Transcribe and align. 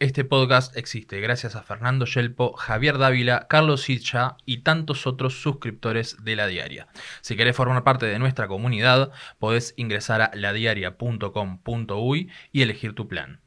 Este 0.00 0.24
podcast 0.24 0.76
existe 0.76 1.20
gracias 1.20 1.56
a 1.56 1.64
Fernando 1.64 2.06
Yelpo, 2.06 2.52
Javier 2.52 2.98
Dávila, 2.98 3.48
Carlos 3.48 3.82
Sicha 3.82 4.36
y 4.46 4.58
tantos 4.58 5.08
otros 5.08 5.42
suscriptores 5.42 6.22
de 6.22 6.36
La 6.36 6.46
Diaria. 6.46 6.86
Si 7.20 7.34
querés 7.34 7.56
formar 7.56 7.82
parte 7.82 8.06
de 8.06 8.20
nuestra 8.20 8.46
comunidad, 8.46 9.10
podés 9.40 9.74
ingresar 9.76 10.22
a 10.22 10.30
ladiaria.com.uy 10.34 12.30
y 12.52 12.62
elegir 12.62 12.94
tu 12.94 13.08
plan. 13.08 13.40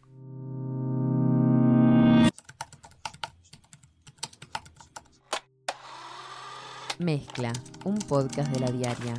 Mezcla, 6.99 7.53
un 7.85 7.97
podcast 7.97 8.51
de 8.51 8.59
La 8.59 8.71
Diaria. 8.71 9.13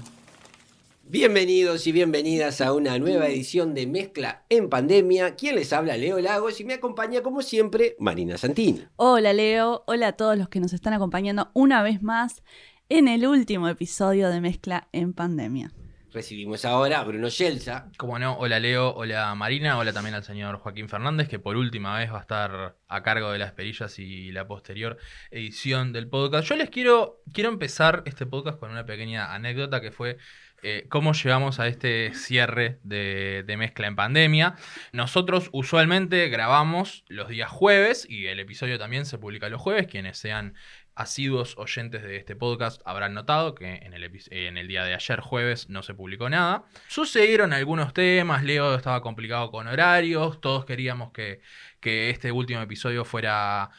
Bienvenidos 1.12 1.86
y 1.86 1.92
bienvenidas 1.92 2.62
a 2.62 2.72
una 2.72 2.98
nueva 2.98 3.26
edición 3.26 3.74
de 3.74 3.86
Mezcla 3.86 4.46
en 4.48 4.70
Pandemia. 4.70 5.34
Quien 5.34 5.56
les 5.56 5.74
habla, 5.74 5.98
Leo 5.98 6.18
Lagos, 6.20 6.58
y 6.58 6.64
me 6.64 6.72
acompaña 6.72 7.22
como 7.22 7.42
siempre 7.42 7.96
Marina 7.98 8.38
Santín. 8.38 8.88
Hola 8.96 9.34
Leo, 9.34 9.84
hola 9.86 10.08
a 10.08 10.12
todos 10.14 10.38
los 10.38 10.48
que 10.48 10.58
nos 10.58 10.72
están 10.72 10.94
acompañando 10.94 11.50
una 11.52 11.82
vez 11.82 12.02
más 12.02 12.42
en 12.88 13.08
el 13.08 13.26
último 13.26 13.68
episodio 13.68 14.30
de 14.30 14.40
Mezcla 14.40 14.88
en 14.92 15.12
Pandemia. 15.12 15.74
Recibimos 16.12 16.66
ahora 16.66 17.00
a 17.00 17.04
Bruno 17.04 17.28
Yelza. 17.28 17.90
Como 17.96 18.18
no, 18.18 18.36
hola 18.36 18.60
Leo, 18.60 18.92
hola 18.94 19.34
Marina, 19.34 19.78
hola 19.78 19.94
también 19.94 20.14
al 20.14 20.22
señor 20.22 20.58
Joaquín 20.58 20.90
Fernández, 20.90 21.26
que 21.26 21.38
por 21.38 21.56
última 21.56 21.96
vez 21.96 22.12
va 22.12 22.18
a 22.18 22.20
estar 22.20 22.76
a 22.86 23.02
cargo 23.02 23.32
de 23.32 23.38
las 23.38 23.52
perillas 23.52 23.98
y 23.98 24.30
la 24.30 24.46
posterior 24.46 24.98
edición 25.30 25.94
del 25.94 26.08
podcast. 26.08 26.46
Yo 26.46 26.56
les 26.56 26.68
quiero, 26.68 27.22
quiero 27.32 27.48
empezar 27.48 28.02
este 28.04 28.26
podcast 28.26 28.58
con 28.58 28.70
una 28.70 28.84
pequeña 28.84 29.32
anécdota 29.32 29.80
que 29.80 29.90
fue 29.90 30.18
eh, 30.62 30.86
cómo 30.90 31.12
llegamos 31.12 31.58
a 31.58 31.66
este 31.66 32.12
cierre 32.14 32.78
de, 32.84 33.42
de, 33.46 33.56
mezcla 33.56 33.86
en 33.86 33.96
pandemia. 33.96 34.54
Nosotros 34.92 35.48
usualmente 35.52 36.28
grabamos 36.28 37.04
los 37.08 37.28
días 37.28 37.50
jueves 37.50 38.06
y 38.08 38.26
el 38.26 38.38
episodio 38.38 38.78
también 38.78 39.06
se 39.06 39.18
publica 39.18 39.48
los 39.48 39.60
jueves. 39.60 39.88
Quienes 39.88 40.18
sean 40.18 40.54
asiduos 40.94 41.56
oyentes 41.56 42.02
de 42.02 42.16
este 42.16 42.36
podcast 42.36 42.82
habrán 42.84 43.14
notado 43.14 43.54
que 43.54 43.76
en 43.76 43.94
el, 43.94 44.68
día 44.68 44.84
de 44.84 44.94
ayer 44.94 45.20
jueves 45.20 45.68
no 45.68 45.82
se 45.82 45.94
publicó 45.94 46.28
nada. 46.28 46.64
Sucedieron 46.88 47.52
algunos 47.52 47.94
temas, 47.94 48.44
Leo 48.44 48.74
estaba 48.74 49.00
complicado 49.00 49.50
con 49.50 49.66
horarios, 49.66 50.40
todos 50.40 50.64
queríamos 50.64 51.12
que, 51.12 51.40
este 51.80 52.30
último 52.30 52.60
episodio 52.60 53.04
fuera, 53.04 53.70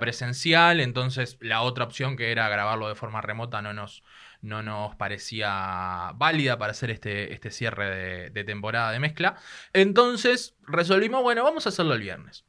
presencial, 0.00 0.80
entonces 0.80 1.38
la 1.40 1.62
otra 1.62 1.84
opción 1.84 2.16
que 2.16 2.30
era 2.30 2.48
grabarlo 2.48 2.88
de 2.88 2.94
forma 2.94 3.20
remota 3.22 3.62
no 3.62 3.72
nos, 3.72 4.02
no 4.42 4.62
nos 4.62 4.94
parecía 4.96 6.12
válida 6.16 6.58
para 6.58 6.72
hacer 6.72 6.90
este, 6.90 7.32
este 7.32 7.50
cierre 7.50 8.30
de, 8.30 8.44
temporada 8.44 8.92
de 8.92 8.98
mezcla. 8.98 9.36
Entonces 9.72 10.56
resolvimos, 10.66 11.22
bueno, 11.22 11.44
vamos 11.44 11.66
a 11.66 11.70
hacerlo 11.70 11.94
el 11.94 12.00
viernes. 12.00 12.44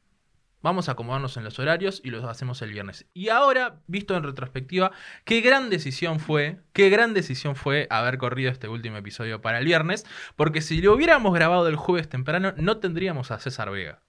Vamos 0.60 0.88
a 0.88 0.92
acomodarnos 0.92 1.36
en 1.36 1.44
los 1.44 1.58
horarios 1.58 2.00
y 2.04 2.10
lo 2.10 2.28
hacemos 2.28 2.60
el 2.62 2.72
viernes. 2.72 3.06
Y 3.14 3.28
ahora, 3.28 3.80
visto 3.86 4.16
en 4.16 4.24
retrospectiva, 4.24 4.90
qué 5.24 5.40
gran 5.40 5.70
decisión 5.70 6.18
fue, 6.18 6.58
qué 6.72 6.90
gran 6.90 7.14
decisión 7.14 7.54
fue 7.54 7.86
haber 7.90 8.18
corrido 8.18 8.50
este 8.50 8.68
último 8.68 8.96
episodio 8.96 9.40
para 9.40 9.58
el 9.58 9.64
viernes, 9.64 10.04
porque 10.34 10.60
si 10.60 10.82
lo 10.82 10.94
hubiéramos 10.94 11.32
grabado 11.32 11.68
el 11.68 11.76
jueves 11.76 12.08
temprano, 12.08 12.54
no 12.56 12.78
tendríamos 12.78 13.30
a 13.30 13.38
César 13.38 13.70
Vega. 13.70 14.00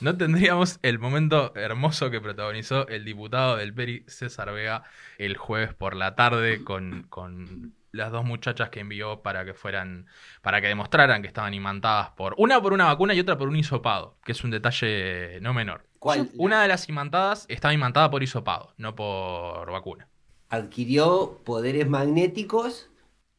No 0.00 0.16
tendríamos 0.16 0.80
el 0.82 0.98
momento 0.98 1.54
hermoso 1.54 2.10
que 2.10 2.20
protagonizó 2.20 2.88
el 2.88 3.04
diputado 3.04 3.56
del 3.56 3.74
Peri, 3.74 4.04
César 4.08 4.52
Vega, 4.52 4.82
el 5.18 5.36
jueves 5.36 5.74
por 5.74 5.94
la 5.94 6.16
tarde 6.16 6.64
con, 6.64 7.04
con 7.04 7.74
las 7.92 8.10
dos 8.10 8.24
muchachas 8.24 8.70
que 8.70 8.80
envió 8.80 9.22
para 9.22 9.44
que 9.44 9.54
fueran, 9.54 10.06
para 10.40 10.60
que 10.60 10.68
demostraran 10.68 11.22
que 11.22 11.28
estaban 11.28 11.54
imantadas 11.54 12.10
por, 12.10 12.34
una 12.38 12.60
por 12.60 12.72
una 12.72 12.86
vacuna 12.86 13.14
y 13.14 13.20
otra 13.20 13.38
por 13.38 13.48
un 13.48 13.56
hisopado, 13.56 14.18
que 14.24 14.32
es 14.32 14.42
un 14.42 14.50
detalle 14.50 15.38
no 15.40 15.54
menor. 15.54 15.91
¿Cuál? 16.02 16.28
Una 16.36 16.60
de 16.62 16.66
las 16.66 16.88
imantadas 16.88 17.46
estaba 17.48 17.72
imantada 17.72 18.10
por 18.10 18.24
hisopado, 18.24 18.74
no 18.76 18.96
por 18.96 19.70
vacuna. 19.70 20.08
Adquirió 20.48 21.40
poderes 21.44 21.88
magnéticos 21.88 22.90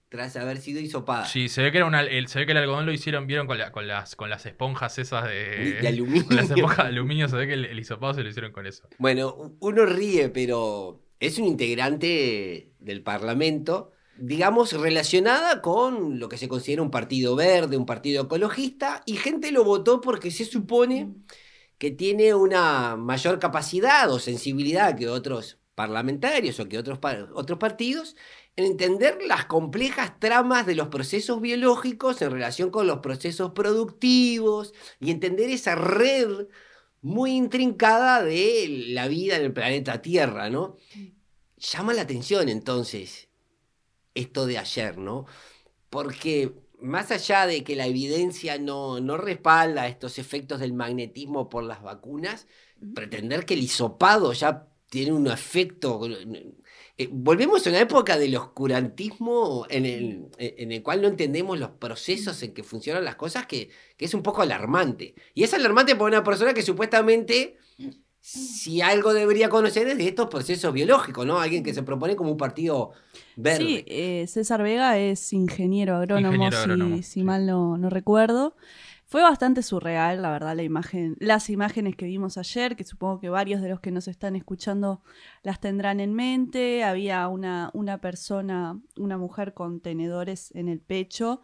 tras 0.08 0.38
haber 0.38 0.60
sido 0.60 0.80
hisopada. 0.80 1.26
Sí, 1.26 1.50
se 1.50 1.62
ve 1.62 1.74
que 1.74 1.80
era 1.80 1.88
una, 1.88 2.00
el, 2.00 2.30
se 2.30 2.40
ve 2.40 2.46
que 2.46 2.54
el 2.54 2.60
algodón 2.60 2.86
lo 2.86 2.94
hicieron, 2.94 3.28
vieron 3.28 3.48
con, 3.48 3.58
la, 3.58 3.74
con 3.74 3.86
las 3.86 4.16
con 4.16 4.30
las 4.30 4.46
esponjas 4.46 4.98
esas 4.98 5.26
de, 5.26 5.80
de 5.82 5.88
aluminio. 5.90 6.26
Con 6.26 6.38
las 6.38 6.50
esponjas 6.50 6.86
de 6.86 6.92
aluminio, 6.92 7.28
se 7.28 7.36
ve 7.36 7.48
que 7.48 7.54
el, 7.54 7.66
el 7.66 7.78
hisopado 7.78 8.14
se 8.14 8.24
lo 8.24 8.30
hicieron 8.30 8.54
con 8.54 8.66
eso. 8.66 8.88
Bueno, 8.98 9.58
uno 9.60 9.86
ríe, 9.86 10.30
pero 10.30 11.04
es 11.20 11.38
un 11.40 11.46
integrante 11.46 12.72
del 12.80 13.04
Parlamento 13.04 13.92
digamos, 14.16 14.74
relacionada 14.74 15.60
con 15.62 16.20
lo 16.20 16.30
que 16.30 16.38
se 16.38 16.48
considera 16.48 16.84
un 16.84 16.92
partido 16.92 17.36
verde, 17.36 17.78
un 17.78 17.88
partido 17.88 18.24
ecologista, 18.24 19.02
y 19.08 19.16
gente 19.16 19.52
lo 19.52 19.64
votó 19.64 20.02
porque 20.02 20.30
se 20.30 20.46
supone 20.46 21.16
que 21.78 21.92
tiene 21.92 22.34
una 22.34 22.96
mayor 22.96 23.40
capacidad 23.40 24.12
o 24.12 24.20
sensibilidad 24.20 24.98
que 24.98 25.10
otros 25.10 25.60
parlamentarios 25.76 26.60
o 26.60 26.70
que 26.70 26.78
otros, 26.78 27.00
otros 27.34 27.60
partidos 27.60 28.16
en 28.56 28.66
entender 28.66 29.18
las 29.26 29.46
complejas 29.46 30.20
tramas 30.20 30.66
de 30.66 30.76
los 30.76 30.90
procesos 30.90 31.42
biológicos 31.42 32.22
en 32.22 32.32
relación 32.32 32.70
con 32.70 32.86
los 32.86 33.00
procesos 33.00 33.52
productivos 33.52 34.74
y 35.00 35.10
entender 35.10 35.50
esa 35.50 35.76
red 35.76 36.48
muy 37.02 37.32
intrincada 37.32 38.24
de 38.24 38.86
la 38.90 39.08
vida 39.08 39.36
en 39.36 39.44
el 39.44 39.54
planeta 39.54 40.02
Tierra, 40.02 40.50
¿no? 40.50 40.78
Llama 41.58 41.94
la 41.94 42.04
atención 42.04 42.48
entonces 42.48 43.30
esto 44.14 44.46
de 44.46 44.60
ayer, 44.60 44.98
¿no? 44.98 45.26
Porque 45.90 46.54
más 46.84 47.12
allá 47.12 47.48
de 47.48 47.64
que 47.64 47.76
la 47.76 47.88
evidencia 47.88 48.60
no, 48.60 49.00
no 49.00 49.18
respalda 49.18 49.88
estos 49.88 50.20
efectos 50.20 50.60
del 50.60 50.74
magnetismo 50.74 51.50
por 51.50 51.64
las 51.64 51.82
vacunas, 51.82 52.46
pretender 52.94 53.46
que 53.46 53.54
el 53.54 53.62
hisopado 53.62 54.34
ya 54.34 54.68
tiene 54.90 55.14
un 55.14 55.28
efecto... 55.28 56.02
Eh, 56.96 57.10
volvemos 57.12 57.66
a 57.66 57.72
una 57.72 57.80
época 57.80 58.20
del 58.20 58.36
oscurantismo 58.36 59.66
en 59.70 59.86
el, 59.88 60.28
en 60.38 60.72
el 60.72 60.84
cual 60.84 61.02
no 61.02 61.08
entendemos 61.08 61.58
los 61.58 61.72
procesos 61.72 62.44
en 62.44 62.54
que 62.54 62.62
funcionan 62.62 63.04
las 63.04 63.16
cosas, 63.16 63.48
que, 63.48 63.70
que 63.98 64.06
es 64.06 64.14
un 64.14 64.22
poco 64.22 64.44
alarmante. 64.44 65.16
Y 65.34 65.44
es 65.44 65.54
alarmante 65.56 65.96
para 65.96 66.06
una 66.06 66.24
persona 66.24 66.54
que 66.54 66.62
supuestamente 66.62 67.58
si 68.34 68.82
algo 68.82 69.14
debería 69.14 69.48
conocer 69.50 69.88
es 69.88 69.98
de 69.98 70.08
estos 70.08 70.28
procesos 70.28 70.74
biológicos, 70.74 71.26
¿no? 71.26 71.40
Alguien 71.40 71.64
que 71.64 71.74
se 71.74 71.84
propone 71.84 72.16
como 72.16 72.32
un 72.32 72.38
partido 72.38 72.92
verde. 73.36 73.58
Sí, 73.60 73.84
eh, 73.88 74.26
César 74.28 74.64
Vega 74.64 74.98
es 74.98 75.34
ingeniero 75.34 75.96
agrónomo, 75.96 76.34
ingeniero 76.34 76.58
agrónomo 76.58 76.98
si, 76.98 77.04
si 77.04 77.12
sí. 77.12 77.24
mal 77.24 77.46
no, 77.46 77.78
no, 77.78 77.90
recuerdo. 77.90 78.56
Fue 79.06 79.22
bastante 79.22 79.62
surreal, 79.62 80.24
la 80.24 80.32
verdad, 80.32 80.56
la 80.56 80.64
imagen, 80.64 81.16
las 81.20 81.52
imágenes 81.52 81.96
que 81.96 82.06
vimos 82.06 82.40
ayer, 82.40 82.76
que 82.76 82.84
supongo 82.84 83.20
que 83.20 83.30
varios 83.30 83.62
de 83.62 83.70
los 83.70 83.80
que 83.80 83.92
nos 83.92 84.08
están 84.08 84.36
escuchando 84.36 85.04
las 85.44 85.60
tendrán 85.60 86.00
en 86.00 86.16
mente. 86.16 86.84
Había 86.84 87.28
una, 87.28 87.70
una 87.74 88.02
persona, 88.02 88.82
una 88.98 89.20
mujer 89.20 89.54
con 89.54 89.82
tenedores 89.82 90.50
en 90.56 90.68
el 90.68 90.80
pecho, 90.80 91.44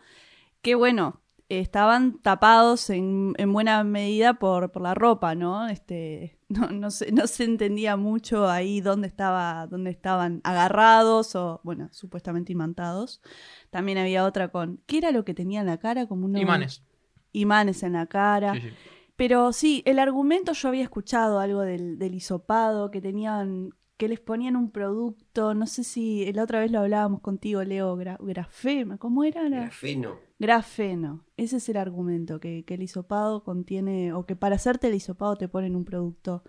que 0.63 0.73
bueno, 0.73 1.21
estaban 1.49 2.19
tapados 2.19 2.89
en, 2.89 3.35
en 3.37 3.53
buena 3.53 3.83
medida 3.83 4.35
por, 4.35 4.71
por, 4.71 4.81
la 4.81 4.95
ropa, 4.95 5.35
¿no? 5.35 5.67
Este, 5.67 6.38
no, 6.49 6.69
no, 6.69 6.91
se, 6.91 7.11
no 7.11 7.27
se 7.27 7.43
entendía 7.43 7.95
mucho 7.95 8.49
ahí 8.49 8.81
dónde, 8.81 9.07
estaba, 9.07 9.67
dónde 9.67 9.91
estaban 9.91 10.41
agarrados 10.43 11.35
o, 11.35 11.61
bueno, 11.63 11.89
supuestamente 11.91 12.51
imantados. 12.51 13.21
También 13.69 13.99
había 13.99 14.25
otra 14.25 14.49
con, 14.49 14.81
¿qué 14.87 14.97
era 14.97 15.11
lo 15.11 15.23
que 15.23 15.33
tenía 15.33 15.61
en 15.61 15.67
la 15.67 15.77
cara? 15.77 16.07
Como 16.07 16.25
unos, 16.25 16.41
Imanes. 16.41 16.83
Imanes 17.31 17.83
en 17.83 17.93
la 17.93 18.07
cara. 18.07 18.55
Sí, 18.55 18.61
sí. 18.61 18.69
Pero 19.15 19.51
sí, 19.53 19.83
el 19.85 19.99
argumento 19.99 20.53
yo 20.53 20.69
había 20.69 20.83
escuchado 20.83 21.39
algo 21.39 21.61
del, 21.61 21.99
del 21.99 22.15
hisopado, 22.15 22.89
que 22.89 23.01
tenían 23.01 23.71
que 23.99 24.07
les 24.07 24.21
ponían 24.21 24.55
un 24.55 24.71
producto, 24.71 25.53
no 25.53 25.67
sé 25.67 25.83
si 25.83 26.31
la 26.31 26.43
otra 26.43 26.61
vez 26.61 26.71
lo 26.71 26.79
hablábamos 26.79 27.19
contigo, 27.19 27.61
Leo, 27.65 27.97
gra, 27.97 28.17
grafema, 28.21 28.97
¿cómo 28.97 29.25
era? 29.25 29.43
Grafeno. 29.49 30.17
Grafeno, 30.39 31.25
ese 31.35 31.57
es 31.57 31.67
el 31.67 31.75
argumento, 31.75 32.39
que, 32.39 32.63
que, 32.63 32.75
el 32.75 32.81
hisopado 32.81 33.43
contiene, 33.43 34.13
o 34.13 34.25
que 34.25 34.37
para 34.37 34.55
hacerte 34.55 34.87
el 34.87 34.95
hisopado 34.95 35.35
te 35.35 35.49
ponen 35.49 35.75
un 35.75 35.83
producto 35.83 36.45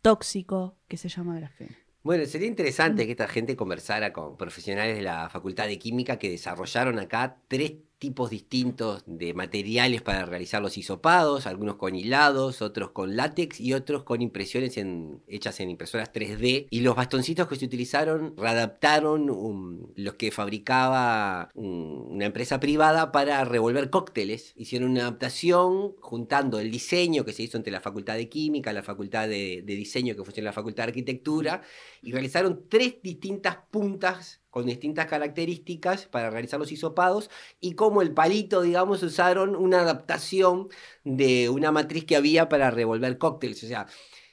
tóxico 0.00 0.78
que 0.86 0.96
se 0.96 1.08
llama 1.08 1.34
grafeno. 1.34 1.74
Bueno, 2.04 2.24
sería 2.24 2.46
interesante 2.46 3.04
que 3.04 3.12
esta 3.12 3.26
gente 3.26 3.56
conversara 3.56 4.12
con 4.12 4.36
profesionales 4.36 4.96
de 4.96 5.02
la 5.02 5.28
Facultad 5.28 5.66
de 5.66 5.80
Química 5.80 6.20
que 6.20 6.30
desarrollaron 6.30 7.00
acá 7.00 7.36
tres 7.48 7.72
tipos 8.02 8.30
distintos 8.30 9.04
de 9.06 9.32
materiales 9.32 10.02
para 10.02 10.26
realizar 10.26 10.60
los 10.60 10.76
hisopados, 10.76 11.46
algunos 11.46 11.76
con 11.76 11.94
hilados, 11.94 12.60
otros 12.60 12.90
con 12.90 13.14
látex 13.14 13.60
y 13.60 13.74
otros 13.74 14.02
con 14.02 14.20
impresiones 14.20 14.76
en, 14.76 15.22
hechas 15.28 15.60
en 15.60 15.70
impresoras 15.70 16.12
3D. 16.12 16.66
Y 16.68 16.80
los 16.80 16.96
bastoncitos 16.96 17.46
que 17.46 17.54
se 17.54 17.64
utilizaron 17.64 18.34
readaptaron 18.36 19.30
um, 19.30 19.86
los 19.94 20.14
que 20.14 20.32
fabricaba 20.32 21.50
una 21.54 22.24
empresa 22.24 22.58
privada 22.58 23.12
para 23.12 23.44
revolver 23.44 23.88
cócteles. 23.88 24.52
Hicieron 24.56 24.90
una 24.90 25.02
adaptación 25.02 25.94
juntando 26.00 26.58
el 26.58 26.72
diseño 26.72 27.24
que 27.24 27.32
se 27.32 27.44
hizo 27.44 27.56
entre 27.56 27.70
la 27.70 27.80
Facultad 27.80 28.16
de 28.16 28.28
Química, 28.28 28.72
la 28.72 28.82
Facultad 28.82 29.28
de, 29.28 29.62
de 29.64 29.76
Diseño 29.76 30.16
que 30.16 30.24
funciona 30.24 30.48
en 30.48 30.50
la 30.50 30.52
Facultad 30.52 30.82
de 30.82 30.88
Arquitectura, 30.88 31.62
y 32.02 32.12
realizaron 32.12 32.64
tres 32.68 32.96
distintas 33.02 33.58
puntas 33.70 34.40
con 34.50 34.66
distintas 34.66 35.06
características 35.06 36.06
para 36.06 36.28
realizar 36.30 36.58
los 36.58 36.72
hisopados 36.72 37.30
y 37.60 37.74
como 37.74 38.02
el 38.02 38.12
palito, 38.12 38.60
digamos, 38.60 39.02
usaron 39.02 39.56
una 39.56 39.80
adaptación 39.80 40.68
de 41.04 41.48
una 41.48 41.70
matriz 41.70 42.04
que 42.04 42.16
había 42.16 42.48
para 42.48 42.70
revolver 42.70 43.16
cócteles. 43.18 43.62
O 43.64 43.66
sea, 43.68 43.86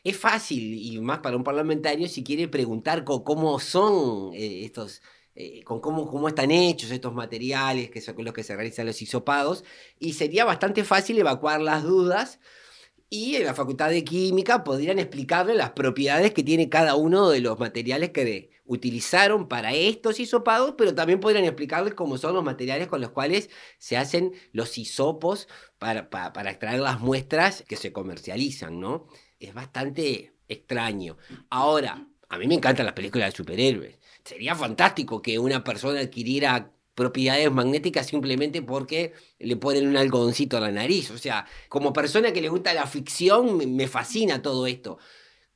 es 0.03 0.17
fácil 0.17 0.73
y 0.73 0.99
más 0.99 1.19
para 1.19 1.37
un 1.37 1.43
parlamentario 1.43 2.07
si 2.09 2.23
quiere 2.23 2.47
preguntar 2.47 3.03
cómo 3.05 3.59
son 3.59 4.33
eh, 4.33 4.65
estos... 4.65 5.01
Eh, 5.35 5.63
con 5.63 5.79
cómo, 5.79 6.09
cómo 6.09 6.27
están 6.27 6.51
hechos 6.51 6.91
estos 6.91 7.13
materiales 7.13 7.89
que 7.89 8.01
son 8.01 8.15
los 8.25 8.33
que 8.33 8.43
se 8.43 8.55
realizan 8.57 8.87
los 8.87 9.01
hisopados, 9.01 9.63
y 9.97 10.13
sería 10.13 10.43
bastante 10.43 10.83
fácil 10.83 11.17
evacuar 11.17 11.61
las 11.61 11.83
dudas 11.83 12.39
y 13.09 13.35
en 13.35 13.45
la 13.45 13.55
Facultad 13.55 13.89
de 13.89 14.03
Química 14.03 14.63
podrían 14.63 14.99
explicarle 14.99 15.55
las 15.55 15.71
propiedades 15.71 16.33
que 16.33 16.43
tiene 16.43 16.69
cada 16.69 16.95
uno 16.95 17.29
de 17.29 17.41
los 17.41 17.59
materiales 17.59 18.11
que 18.11 18.51
utilizaron 18.65 19.47
para 19.47 19.73
estos 19.73 20.19
hisopados, 20.19 20.75
pero 20.77 20.93
también 20.93 21.19
podrían 21.19 21.45
explicarles 21.45 21.95
cómo 21.95 22.19
son 22.19 22.35
los 22.35 22.43
materiales 22.43 22.87
con 22.87 23.01
los 23.01 23.09
cuales 23.09 23.49
se 23.79 23.97
hacen 23.97 24.33
los 24.51 24.77
hisopos 24.77 25.47
para, 25.79 26.09
para, 26.11 26.51
extraer 26.51 26.79
las 26.81 26.99
muestras 26.99 27.63
que 27.67 27.77
se 27.77 27.91
comercializan, 27.91 28.79
¿no? 28.79 29.07
Es 29.39 29.55
bastante 29.55 30.35
extraño. 30.47 31.17
Ahora, 31.49 32.07
a 32.29 32.37
mí 32.37 32.45
me 32.45 32.55
encantan 32.55 32.85
las 32.85 32.93
películas 32.93 33.31
de 33.31 33.37
superhéroes. 33.37 33.97
Sería 34.23 34.53
fantástico 34.53 35.21
que 35.21 35.39
una 35.39 35.63
persona 35.63 35.99
adquiriera 36.01 36.71
propiedades 36.95 37.51
magnéticas 37.51 38.07
simplemente 38.07 38.61
porque 38.61 39.13
le 39.39 39.55
ponen 39.55 39.87
un 39.87 39.97
algodoncito 39.97 40.57
a 40.57 40.61
la 40.61 40.71
nariz. 40.71 41.11
O 41.11 41.17
sea, 41.17 41.45
como 41.69 41.93
persona 41.93 42.33
que 42.33 42.41
le 42.41 42.49
gusta 42.49 42.73
la 42.73 42.87
ficción, 42.87 43.57
me 43.75 43.87
fascina 43.87 44.41
todo 44.41 44.67
esto. 44.67 44.97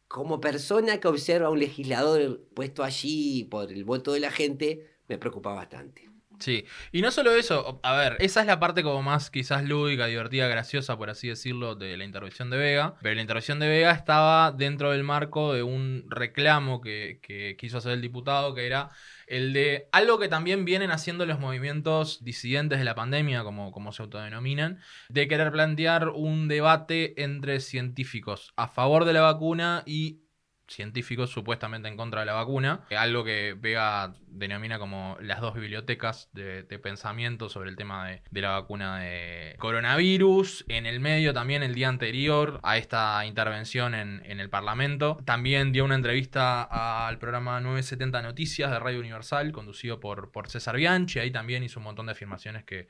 Como 0.07 0.39
persona 0.39 1.00
que 1.00 1.07
observa 1.07 1.47
a 1.47 1.51
un 1.51 1.59
legislador 1.59 2.47
puesto 2.53 2.83
allí 2.83 3.45
por 3.45 3.71
el 3.71 3.83
voto 3.83 4.13
de 4.13 4.19
la 4.21 4.31
gente, 4.31 4.97
me 5.07 5.18
preocupa 5.18 5.53
bastante. 5.53 6.12
Sí, 6.44 6.66
y 6.92 7.01
no 7.01 7.10
solo 7.10 7.31
eso, 7.34 7.80
a 7.84 7.95
ver, 7.95 8.18
esa 8.19 8.42
es 8.42 8.48
la 8.48 8.60
parte 8.60 8.84
como 8.84 9.01
más 9.01 9.31
quizás 9.31 9.63
lúdica, 9.63 10.07
divertida, 10.07 10.50
graciosa, 10.50 10.98
por 10.98 11.10
así 11.10 11.30
decirlo, 11.30 11.75
de 11.75 11.95
la 11.95 12.04
intervención 12.04 12.50
de 12.50 12.57
Vega, 12.57 12.95
pero 13.01 13.16
la 13.16 13.22
intervención 13.22 13.60
de 13.60 13.69
Vega 13.69 13.92
estaba 13.94 14.51
dentro 14.51 14.92
del 14.92 15.04
marco 15.06 15.54
de 15.54 15.63
un 15.63 16.04
reclamo 16.10 16.81
que, 16.81 17.19
que 17.22 17.56
quiso 17.56 17.78
hacer 17.78 17.94
el 17.94 18.01
diputado, 18.01 18.54
que 18.54 18.66
era 18.68 18.90
el 19.25 19.54
de 19.54 19.88
algo 19.94 20.19
que 20.19 20.28
también 20.28 20.66
vienen 20.66 20.92
haciendo 20.92 21.25
los 21.25 21.40
movimientos 21.40 22.25
disidentes 22.25 22.78
de 22.78 22.84
la 22.84 22.94
pandemia, 22.94 23.44
como, 23.44 23.72
como 23.72 23.94
se 23.94 24.04
autodenominan, 24.04 24.81
de 25.07 25.30
querer 25.30 25.50
plantear 25.54 26.10
un 26.10 26.50
debate 26.50 27.24
entre 27.24 27.62
científicos 27.62 28.51
a 28.57 28.68
favor 28.68 29.06
de 29.06 29.13
la 29.13 29.22
vacuna 29.22 29.84
y 29.86 30.23
científicos 30.68 31.30
supuestamente 31.30 31.88
en 31.88 31.98
contra 31.98 32.21
de 32.21 32.25
la 32.25 32.33
vacuna, 32.33 32.86
algo 32.98 33.24
que 33.24 33.56
Vega 33.60 34.15
denomina 34.27 34.80
como 34.80 35.18
las 35.21 35.42
dos 35.42 35.54
bibliotecas 35.56 36.30
de, 36.33 36.63
pensamiento 36.81 37.50
sobre 37.50 37.69
el 37.69 37.75
tema 37.75 38.07
de, 38.07 38.42
la 38.42 38.51
vacuna 38.51 39.00
de 39.00 39.56
coronavirus. 39.60 40.65
En 40.68 40.86
el 40.86 41.00
medio 41.00 41.33
también 41.33 41.63
el 41.63 41.75
día 41.75 41.89
anterior 41.89 42.60
a 42.63 42.77
esta 42.77 43.25
intervención 43.25 43.94
en, 43.94 44.24
el 44.24 44.50
Parlamento, 44.50 45.19
también 45.25 45.71
dio 45.71 45.86
una 45.86 45.95
entrevista 45.95 46.63
al 47.07 47.18
programa 47.19 47.60
970 47.62 48.21
Noticias 48.21 48.71
de 48.71 48.80
Radio 48.80 49.00
Universal, 49.00 49.51
conducido 49.51 50.00
por, 50.00 50.31
por 50.31 50.50
César 50.50 50.75
Bianchi, 50.75 51.19
ahí 51.19 51.31
también 51.31 51.63
hizo 51.63 51.80
un 51.80 51.86
montón 51.86 52.07
de 52.07 52.13
afirmaciones 52.13 52.63
que 52.63 52.88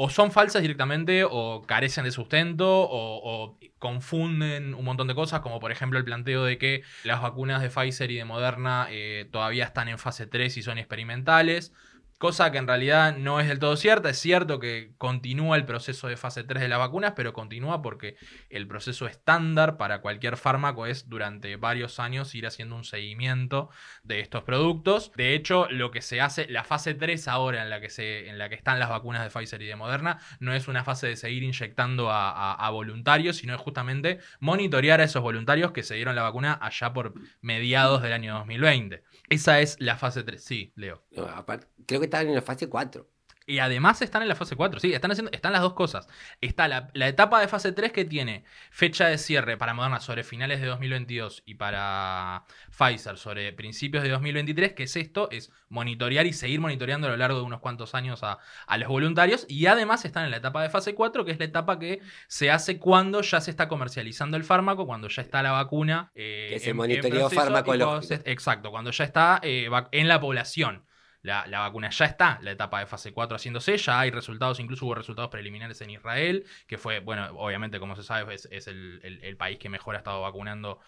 o 0.00 0.08
son 0.10 0.30
falsas 0.30 0.62
directamente 0.62 1.24
o 1.28 1.64
carecen 1.66 2.04
de 2.04 2.12
sustento 2.12 2.64
o, 2.68 3.58
confunden 3.80 4.74
un 4.74 4.84
montón 4.84 5.08
de 5.08 5.14
cosas, 5.16 5.40
como 5.40 5.58
por 5.58 5.72
ejemplo 5.72 5.98
el 5.98 6.04
planteo 6.04 6.44
de 6.44 6.56
que 6.56 6.82
las 7.02 7.20
vacunas 7.20 7.62
de 7.62 7.68
Pfizer 7.68 8.10
y 8.12 8.16
de 8.16 8.24
Moderna 8.24 8.86
eh, 8.90 9.28
todavía 9.32 9.64
están 9.64 9.88
en 9.88 9.98
fase 9.98 10.28
3 10.28 10.56
y 10.56 10.62
son 10.62 10.78
experimentales 10.78 11.72
cosa 12.18 12.50
que 12.50 12.58
en 12.58 12.66
realidad 12.66 13.16
no 13.16 13.40
es 13.40 13.48
del 13.48 13.60
todo 13.60 13.76
cierta. 13.76 14.10
Es 14.10 14.18
cierto 14.18 14.58
que 14.58 14.92
continúa 14.98 15.56
el 15.56 15.64
proceso 15.64 16.08
de 16.08 16.16
fase 16.16 16.42
3 16.44 16.60
de 16.60 16.68
las 16.68 16.78
vacunas, 16.78 17.12
pero 17.14 17.32
continúa 17.32 17.80
porque 17.80 18.16
el 18.50 18.66
proceso 18.66 19.06
estándar 19.06 19.76
para 19.76 20.00
cualquier 20.00 20.36
fármaco 20.36 20.86
es 20.86 21.08
durante 21.08 21.56
varios 21.56 22.00
años 22.00 22.34
ir 22.34 22.46
haciendo 22.46 22.74
un 22.76 22.84
seguimiento 22.84 23.70
de 24.02 24.20
estos 24.20 24.42
productos. 24.42 25.12
De 25.16 25.34
hecho, 25.34 25.68
lo 25.70 25.92
que 25.92 26.02
se 26.02 26.20
hace, 26.20 26.48
la 26.48 26.64
fase 26.64 26.94
3 26.94 27.28
ahora 27.28 27.62
en 27.62 27.70
la 27.70 27.80
que, 27.80 27.88
se, 27.88 28.28
en 28.28 28.36
la 28.38 28.48
que 28.48 28.56
están 28.56 28.80
las 28.80 28.88
vacunas 28.88 29.22
de 29.22 29.30
Pfizer 29.30 29.62
y 29.62 29.66
de 29.66 29.76
Moderna, 29.76 30.18
no 30.40 30.52
es 30.54 30.66
una 30.66 30.82
fase 30.82 31.06
de 31.06 31.16
seguir 31.16 31.44
inyectando 31.44 32.10
a, 32.10 32.52
a 32.54 32.70
voluntarios, 32.70 33.36
sino 33.36 33.54
es 33.54 33.60
justamente 33.60 34.18
monitorear 34.40 35.00
a 35.00 35.04
esos 35.04 35.22
voluntarios 35.22 35.70
que 35.70 35.84
se 35.84 35.94
dieron 35.94 36.16
la 36.16 36.22
vacuna 36.22 36.58
allá 36.60 36.92
por 36.92 37.14
mediados 37.40 38.02
del 38.02 38.12
año 38.12 38.34
2020. 38.34 39.04
Esa 39.30 39.60
es 39.60 39.76
la 39.80 39.96
fase 39.96 40.22
3. 40.22 40.42
Sí, 40.42 40.72
Leo. 40.76 41.04
creo 41.86 42.00
que 42.00 42.06
están 42.06 42.28
en 42.28 42.34
la 42.34 42.42
fase 42.42 42.68
4. 42.68 43.08
Y 43.48 43.60
además 43.60 44.02
están 44.02 44.20
en 44.20 44.28
la 44.28 44.34
fase 44.34 44.56
4, 44.56 44.78
sí, 44.78 44.92
están 44.92 45.10
haciendo, 45.10 45.32
están 45.32 45.52
las 45.52 45.62
dos 45.62 45.72
cosas. 45.72 46.06
Está 46.42 46.68
la, 46.68 46.90
etapa 47.06 47.40
de 47.40 47.48
fase 47.48 47.72
3 47.72 47.92
que 47.92 48.04
tiene 48.04 48.44
fecha 48.70 49.06
de 49.06 49.16
cierre 49.16 49.56
para 49.56 49.72
Moderna 49.72 50.00
sobre 50.00 50.22
finales 50.22 50.60
de 50.60 50.66
2022 50.66 51.44
y 51.46 51.54
para 51.54 52.44
Pfizer 52.76 53.16
sobre 53.16 53.54
principios 53.54 54.02
de 54.02 54.10
2023, 54.10 54.74
que 54.74 54.82
es 54.82 54.94
esto, 54.96 55.30
es 55.30 55.50
monitorear 55.70 56.26
y 56.26 56.34
seguir 56.34 56.60
monitoreando 56.60 57.06
a 57.06 57.10
lo 57.10 57.16
largo 57.16 57.38
de 57.38 57.44
unos 57.44 57.60
cuantos 57.60 57.94
años 57.94 58.20
a, 58.22 58.38
los 58.76 58.88
voluntarios. 58.88 59.46
Y 59.48 59.64
además 59.64 60.04
están 60.04 60.26
en 60.26 60.30
la 60.30 60.36
etapa 60.36 60.62
de 60.62 60.68
fase 60.68 60.94
4, 60.94 61.24
que 61.24 61.32
es 61.32 61.38
la 61.38 61.46
etapa 61.46 61.78
que 61.78 62.02
se 62.26 62.50
hace 62.50 62.78
cuando 62.78 63.22
ya 63.22 63.40
se 63.40 63.50
está 63.50 63.66
comercializando 63.66 64.36
el 64.36 64.44
fármaco, 64.44 64.86
cuando 64.86 65.08
ya 65.08 65.22
está 65.22 65.42
la 65.42 65.52
vacuna. 65.52 66.12
Eh, 66.14 66.48
que 66.50 66.56
es 66.56 66.66
el 66.66 66.74
monitoreo 66.74 67.30
farmacológico. 67.30 68.14
Exacto, 68.26 68.70
cuando 68.70 68.90
ya 68.90 69.04
está 69.04 69.40
eh, 69.42 69.70
en 69.92 70.06
la 70.06 70.20
población. 70.20 70.84
La, 71.22 71.44
vacuna 71.46 71.90
ya 71.90 72.04
está, 72.04 72.38
la 72.42 72.52
etapa 72.52 72.80
de 72.80 72.86
fase 72.86 73.12
4 73.12 73.36
haciéndose, 73.36 73.76
ya 73.76 74.00
hay 74.00 74.10
resultados, 74.10 74.60
incluso 74.60 74.86
hubo 74.86 74.94
resultados 74.94 75.30
preliminares 75.30 75.80
en 75.80 75.90
Israel, 75.90 76.44
que 76.66 76.78
fue, 76.78 77.00
bueno, 77.00 77.26
obviamente 77.36 77.80
como 77.80 77.96
se 77.96 78.02
sabe, 78.02 78.34
es, 78.34 78.66
el, 78.66 79.36
país 79.36 79.58
que 79.58 79.68
mejor 79.68 79.94
ha 79.96 79.98
estado 79.98 80.22
vacunando, 80.22 80.80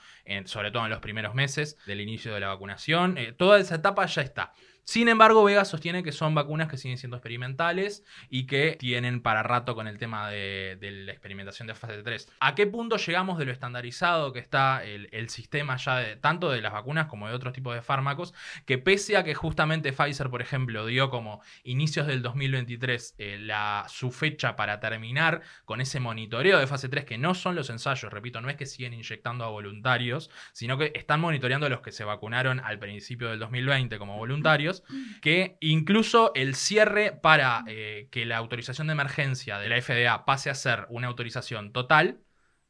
sobre 0.45 0.71
todo 0.71 0.85
en 0.85 0.91
los 0.91 1.01
primeros 1.01 1.35
meses 1.35 1.77
del 1.87 2.01
inicio 2.01 2.33
de 2.33 2.41
la 2.41 2.49
vacunación. 2.49 3.19
Eh, 3.19 3.33
toda 3.33 3.59
esa 3.59 3.77
etapa 3.77 4.07
ya 4.07 4.23
está. 4.23 4.53
Sin 4.91 5.07
embargo, 5.07 5.45
Vega 5.45 5.65
sostiene 5.65 6.03
que 6.03 6.11
son 6.11 6.35
vacunas 6.35 6.67
que 6.67 6.77
siguen 6.77 6.99
siendo 6.99 7.17
experimentales 7.17 8.03
y 8.29 8.49
que 8.49 8.75
tienen 8.77 9.23
para 9.23 9.45
rato 9.45 9.77
con 9.77 9.87
el 9.87 9.99
tema 9.99 10.29
de, 10.29 10.77
la 10.81 11.13
experimentación 11.13 11.69
de 11.69 11.77
fase 11.77 12.03
3. 12.03 12.29
¿A 12.41 12.57
qué 12.57 12.67
punto 12.67 12.97
llegamos 12.97 13.39
de 13.39 13.45
lo 13.45 13.53
estandarizado 13.53 14.33
que 14.33 14.41
está 14.41 14.83
el, 14.83 15.29
sistema 15.29 15.77
ya 15.77 15.99
de, 15.99 16.17
tanto 16.17 16.51
de 16.51 16.61
las 16.61 16.73
vacunas 16.73 17.07
como 17.07 17.29
de 17.29 17.35
otros 17.35 17.53
tipos 17.53 17.73
de 17.73 17.83
fármacos? 17.83 18.35
Que 18.67 18.79
pese 18.79 19.17
a 19.17 19.23
que 19.23 19.33
justamente 19.33 19.93
Pfizer, 19.93 20.29
por 20.29 20.43
ejemplo, 20.43 20.85
dio 20.87 21.09
como 21.09 21.41
inicios 21.63 22.09
del 22.09 22.21
2023 22.21 23.15
eh, 23.19 23.39
la, 23.39 23.87
su 23.89 24.11
fecha 24.11 24.57
para 24.57 24.81
terminar 24.81 25.43
con 25.67 25.81
ese 25.81 26.01
monitoreo 26.01 26.59
de 26.59 26.67
fase 26.67 26.89
3, 26.89 27.05
que 27.05 27.17
no 27.17 27.37
son 27.37 27.55
los 27.55 27.71
ensayos, 27.71 28.13
repito, 28.13 28.41
no 28.41 28.51
es 28.51 28.57
que 28.57 28.67
siguen 28.67 28.95
inyectando 28.95 29.45
a 29.45 29.51
voluntarios, 29.51 30.31
sino 30.53 30.79
que 30.79 30.91
están 30.97 31.21
monitoreando 31.21 31.67
a 31.67 31.71
los 31.71 31.81
que 31.81 31.93
se 31.93 32.03
vacunaron 32.03 32.59
al 32.59 32.81
principio 32.81 33.29
del 33.29 33.39
2020 33.39 33.97
como 33.97 34.17
voluntarios 34.17 34.80
que 35.21 35.57
incluso 35.61 36.33
el 36.35 36.55
cierre 36.55 37.13
para 37.13 37.65
eh, 37.67 38.09
que 38.11 38.27
la 38.27 38.39
autorización 38.39 38.87
de 38.87 38.95
emergencia 38.95 39.59
de 39.59 39.69
la 39.69 39.81
FDA 39.81 40.25
pase 40.25 40.51
a 40.51 40.55
ser 40.55 40.87
una 40.89 41.09
autorización 41.09 41.73
total 41.73 42.21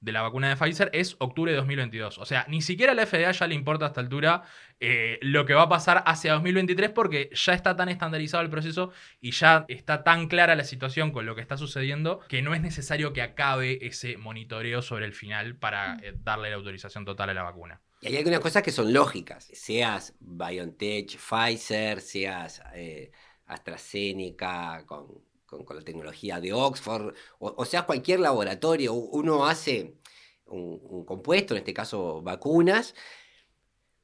de 0.00 0.12
la 0.12 0.22
vacuna 0.22 0.48
de 0.48 0.56
Pfizer 0.56 0.90
es 0.92 1.16
octubre 1.18 1.52
de 1.52 1.58
2022. 1.58 2.18
O 2.18 2.24
sea, 2.24 2.46
ni 2.48 2.62
siquiera 2.62 2.92
a 2.92 2.94
la 2.94 3.06
FDA 3.06 3.30
ya 3.30 3.46
le 3.46 3.54
importa 3.54 3.84
a 3.84 3.88
esta 3.88 4.00
altura 4.00 4.42
eh, 4.80 5.18
lo 5.22 5.44
que 5.44 5.54
va 5.54 5.62
a 5.62 5.68
pasar 5.68 6.02
hacia 6.06 6.32
2023 6.32 6.90
porque 6.90 7.30
ya 7.34 7.52
está 7.52 7.76
tan 7.76 7.88
estandarizado 7.90 8.42
el 8.42 8.50
proceso 8.50 8.92
y 9.20 9.32
ya 9.32 9.66
está 9.68 10.02
tan 10.02 10.28
clara 10.28 10.56
la 10.56 10.64
situación 10.64 11.12
con 11.12 11.26
lo 11.26 11.34
que 11.34 11.42
está 11.42 11.56
sucediendo 11.58 12.20
que 12.28 12.42
no 12.42 12.54
es 12.54 12.62
necesario 12.62 13.12
que 13.12 13.22
acabe 13.22 13.86
ese 13.86 14.16
monitoreo 14.16 14.80
sobre 14.80 15.04
el 15.04 15.12
final 15.12 15.56
para 15.56 15.98
eh, 16.02 16.14
darle 16.16 16.50
la 16.50 16.56
autorización 16.56 17.04
total 17.04 17.30
a 17.30 17.34
la 17.34 17.42
vacuna. 17.42 17.80
Y 18.00 18.06
hay 18.06 18.16
algunas 18.16 18.40
cosas 18.40 18.62
que 18.62 18.72
son 18.72 18.92
lógicas, 18.92 19.48
seas 19.52 20.14
BioNTech, 20.20 21.18
Pfizer, 21.18 22.00
seas 22.00 22.62
eh, 22.74 23.10
AstraZeneca 23.44 24.86
con, 24.86 25.22
la 25.68 25.82
tecnología 25.82 26.40
de 26.40 26.52
Oxford, 26.52 27.12
o, 27.40 27.64
sea 27.64 27.82
cualquier 27.82 28.20
laboratorio, 28.20 28.94
uno 28.94 29.46
hace 29.46 29.96
un, 30.46 31.04
compuesto, 31.04 31.54
en 31.54 31.58
este 31.58 31.74
caso 31.74 32.22
vacunas, 32.22 32.94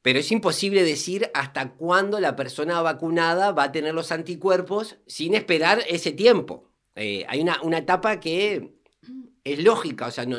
pero 0.03 0.19
es 0.19 0.31
imposible 0.31 0.83
decir 0.83 1.31
hasta 1.35 1.73
cuándo 1.75 2.21
la 2.21 2.37
persona 2.37 2.83
vacunada 2.83 3.53
va 3.53 3.65
a 3.65 3.73
tener 3.73 3.95
los 3.95 4.13
anticuerpos 4.13 4.99
sin 5.07 5.35
esperar 5.35 5.83
ese 5.89 6.13
tiempo. 6.13 6.69
Eh, 6.97 7.25
hay 7.29 7.41
una, 7.41 7.63
una 7.63 7.79
etapa 7.79 8.21
que 8.21 8.76
es 9.47 9.63
lógica, 9.63 10.09
o 10.09 10.11
sea, 10.11 10.27
no, 10.27 10.39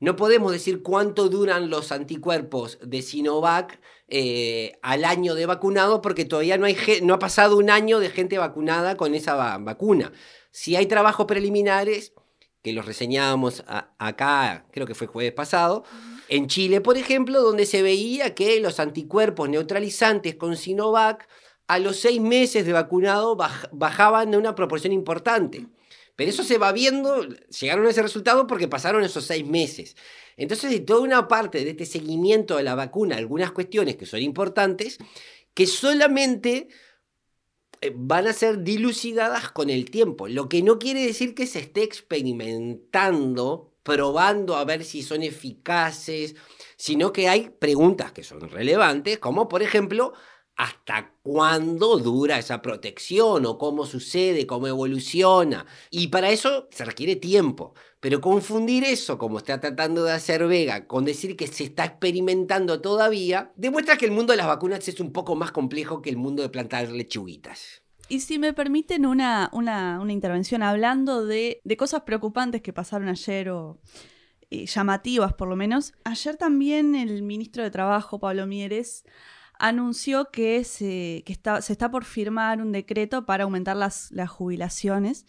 no, 0.00 0.16
podemos 0.16 0.50
decir 0.50 0.82
cuánto 0.82 1.28
duran 1.28 1.70
los 1.70 1.92
anticuerpos 1.92 2.78
de 2.82 3.02
Sinovac 3.02 3.78
eh, 4.08 4.72
al 4.82 5.04
año 5.04 5.36
de 5.36 5.46
vacunado 5.46 6.02
porque 6.02 6.24
todavía 6.24 6.58
no, 6.58 6.66
hay, 6.66 6.76
no 7.02 7.14
ha 7.14 7.18
pasado 7.20 7.56
un 7.56 7.70
año 7.70 8.00
de 8.00 8.10
gente 8.10 8.36
vacunada 8.36 8.96
con 8.96 9.14
esa 9.14 9.58
vacuna. 9.58 10.12
Si 10.50 10.74
hay 10.74 10.86
trabajos 10.86 11.26
preliminares, 11.26 12.12
que 12.60 12.72
los 12.72 12.84
reseñábamos 12.84 13.62
acá, 13.68 14.66
creo 14.72 14.88
que 14.88 14.96
fue 14.96 15.06
jueves 15.06 15.32
pasado, 15.32 15.84
en 16.28 16.48
Chile, 16.48 16.80
por 16.80 16.96
ejemplo, 16.96 17.40
donde 17.40 17.64
se 17.64 17.82
veía 17.82 18.34
que 18.34 18.58
los 18.58 18.80
anticuerpos 18.80 19.48
neutralizantes 19.48 20.34
con 20.34 20.56
Sinovac 20.56 21.28
a 21.68 21.78
los 21.78 22.00
seis 22.00 22.20
meses 22.20 22.66
de 22.66 22.72
vacunado 22.72 23.36
bajaban 23.70 24.32
de 24.32 24.36
una 24.36 24.56
proporción 24.56 24.92
importante. 24.92 25.68
Pero 26.18 26.30
eso 26.30 26.42
se 26.42 26.58
va 26.58 26.72
viendo, 26.72 27.28
llegaron 27.60 27.86
a 27.86 27.90
ese 27.90 28.02
resultado 28.02 28.48
porque 28.48 28.66
pasaron 28.66 29.04
esos 29.04 29.24
seis 29.24 29.46
meses. 29.46 29.94
Entonces, 30.36 30.68
de 30.68 30.80
toda 30.80 31.02
una 31.02 31.28
parte 31.28 31.62
de 31.62 31.70
este 31.70 31.86
seguimiento 31.86 32.56
de 32.56 32.64
la 32.64 32.74
vacuna, 32.74 33.16
algunas 33.16 33.52
cuestiones 33.52 33.94
que 33.94 34.04
son 34.04 34.20
importantes, 34.20 34.98
que 35.54 35.68
solamente 35.68 36.66
eh, 37.80 37.92
van 37.94 38.26
a 38.26 38.32
ser 38.32 38.64
dilucidadas 38.64 39.52
con 39.52 39.70
el 39.70 39.92
tiempo, 39.92 40.26
lo 40.26 40.48
que 40.48 40.60
no 40.60 40.80
quiere 40.80 41.06
decir 41.06 41.36
que 41.36 41.46
se 41.46 41.60
esté 41.60 41.84
experimentando, 41.84 43.76
probando 43.84 44.56
a 44.56 44.64
ver 44.64 44.82
si 44.84 45.02
son 45.02 45.22
eficaces, 45.22 46.34
sino 46.76 47.12
que 47.12 47.28
hay 47.28 47.50
preguntas 47.60 48.10
que 48.10 48.24
son 48.24 48.40
relevantes, 48.50 49.18
como 49.18 49.46
por 49.46 49.62
ejemplo, 49.62 50.14
hasta 50.58 51.12
cuándo 51.22 51.98
dura 51.98 52.36
esa 52.36 52.60
protección 52.60 53.46
o 53.46 53.58
cómo 53.58 53.86
sucede, 53.86 54.44
cómo 54.44 54.66
evoluciona. 54.66 55.64
Y 55.88 56.08
para 56.08 56.30
eso 56.30 56.68
se 56.72 56.84
requiere 56.84 57.14
tiempo. 57.14 57.74
Pero 58.00 58.20
confundir 58.20 58.82
eso, 58.82 59.18
como 59.18 59.38
está 59.38 59.60
tratando 59.60 60.02
de 60.02 60.12
hacer 60.12 60.46
Vega, 60.48 60.88
con 60.88 61.04
decir 61.04 61.36
que 61.36 61.46
se 61.46 61.62
está 61.64 61.84
experimentando 61.84 62.80
todavía, 62.80 63.52
demuestra 63.54 63.96
que 63.96 64.06
el 64.06 64.10
mundo 64.10 64.32
de 64.32 64.36
las 64.36 64.48
vacunas 64.48 64.86
es 64.88 64.98
un 64.98 65.12
poco 65.12 65.36
más 65.36 65.52
complejo 65.52 66.02
que 66.02 66.10
el 66.10 66.16
mundo 66.16 66.42
de 66.42 66.48
plantar 66.48 66.90
lechuguitas. 66.90 67.82
Y 68.08 68.20
si 68.20 68.40
me 68.40 68.52
permiten 68.52 69.06
una, 69.06 69.50
una, 69.52 70.02
intervención 70.08 70.64
hablando 70.64 71.24
de, 71.24 71.60
de, 71.62 71.76
cosas 71.76 72.02
preocupantes 72.02 72.62
que 72.62 72.72
pasaron 72.72 73.08
ayer 73.08 73.50
o 73.50 73.78
eh, 74.50 74.66
llamativas 74.66 75.34
por 75.34 75.46
lo 75.46 75.54
menos, 75.54 75.92
ayer 76.02 76.36
también 76.36 76.96
el 76.96 77.22
ministro 77.22 77.62
de 77.62 77.70
Trabajo, 77.70 78.18
Pablo 78.18 78.46
Mieres, 78.46 79.04
anunció 79.58 80.30
que, 80.30 80.64
se, 80.64 81.24
está, 81.26 81.62
se 81.62 81.72
está 81.72 81.90
por 81.90 82.04
firmar 82.04 82.60
un 82.60 82.72
decreto 82.72 83.26
para 83.26 83.44
aumentar 83.44 83.76
las, 83.76 84.10
las 84.12 84.30
jubilaciones. 84.30 85.26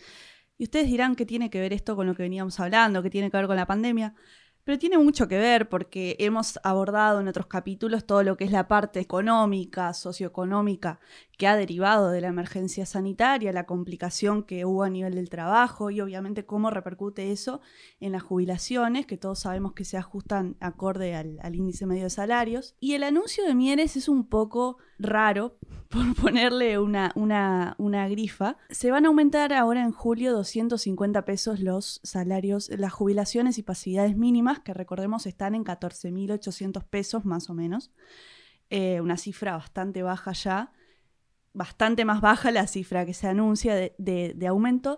Y 0.57 0.63
ustedes 0.63 0.88
dirán 0.88 1.15
que 1.15 1.25
tiene 1.25 1.50
que 1.50 1.59
ver 1.59 1.74
esto 1.74 1.95
con 1.95 2.07
lo 2.07 2.15
que 2.15 2.24
veníamos 2.24 2.59
hablando, 2.59 3.03
que 3.03 3.09
tiene 3.09 3.31
que 3.31 3.38
ver 3.38 3.48
con 3.48 3.55
la 3.55 3.65
pandemia. 3.65 4.15
Pero 4.63 4.77
tiene 4.77 4.98
mucho 4.98 5.27
que 5.27 5.38
ver 5.38 5.69
porque 5.69 6.15
hemos 6.19 6.59
abordado 6.63 7.21
en 7.21 7.27
otros 7.27 7.48
capítulos 7.48 8.05
todo 8.05 8.24
lo 8.24 8.38
que 8.38 8.43
es 8.43 8.51
la 8.51 8.67
parte 8.67 9.00
económica, 9.00 9.93
socioeconómica 9.93 11.00
que 11.39 11.48
ha 11.48 11.55
derivado 11.55 12.10
de 12.10 12.19
la 12.19 12.27
emergencia 12.27 12.86
sanitaria, 12.86 13.53
la 13.53 13.65
complicación 13.65 14.43
que 14.43 14.65
hubo 14.65 14.84
a 14.84 14.89
nivel 14.89 15.15
del 15.15 15.29
trabajo 15.29 15.89
y 15.89 16.01
obviamente 16.01 16.46
cómo 16.46 16.69
repercute 16.69 17.31
eso 17.31 17.62
en 18.01 18.12
las 18.12 18.24
jubilaciones, 18.24 19.05
que 19.05 19.15
todos 19.15 19.39
sabemos 19.39 19.72
que 19.72 19.86
se 19.86 19.96
ajustan 19.96 20.58
acorde 20.60 21.15
al, 21.15 21.55
índice 21.55 21.86
medio 21.86 22.03
de 22.03 22.10
salarios. 22.10 22.75
Y 22.81 22.96
el 22.96 23.03
anuncio 23.03 23.46
de 23.46 23.55
Mieres 23.55 23.96
es 23.96 24.10
un 24.10 24.27
poco 24.27 24.79
raro, 25.00 25.58
por 25.88 26.13
ponerle 26.13 26.77
una, 26.77 27.13
una, 27.15 27.74
una 27.77 28.10
grifa. 28.10 28.58
Se 28.69 28.91
van 28.91 29.05
a 29.05 29.08
aumentar 29.08 29.53
ahora 29.53 29.81
en 29.81 29.93
julio 29.93 30.34
250 30.34 31.24
pesos 31.24 31.62
los 31.62 32.01
salarios, 32.03 32.69
las 32.77 32.91
jubilaciones 32.91 33.58
y 33.58 33.63
pasividades 33.63 34.17
mínimas, 34.17 34.60
que 34.60 34.74
recordemos 34.74 35.25
están 35.25 35.55
en 35.55 35.63
14.800 35.63 36.84
pesos 36.84 37.24
más 37.24 37.50
o 37.50 37.53
menos. 37.53 37.93
Eh, 38.69 39.00
una 39.00 39.15
cifra 39.15 39.55
bastante 39.55 40.03
baja 40.03 40.34
ya 40.34 40.74
bastante 41.60 42.06
más 42.06 42.22
baja 42.22 42.51
la 42.51 42.68
cifra 42.68 43.06
que 43.06 43.13
se 43.13 43.28
anuncia 43.28 43.75
de, 43.75 44.48
aumento, 44.48 44.98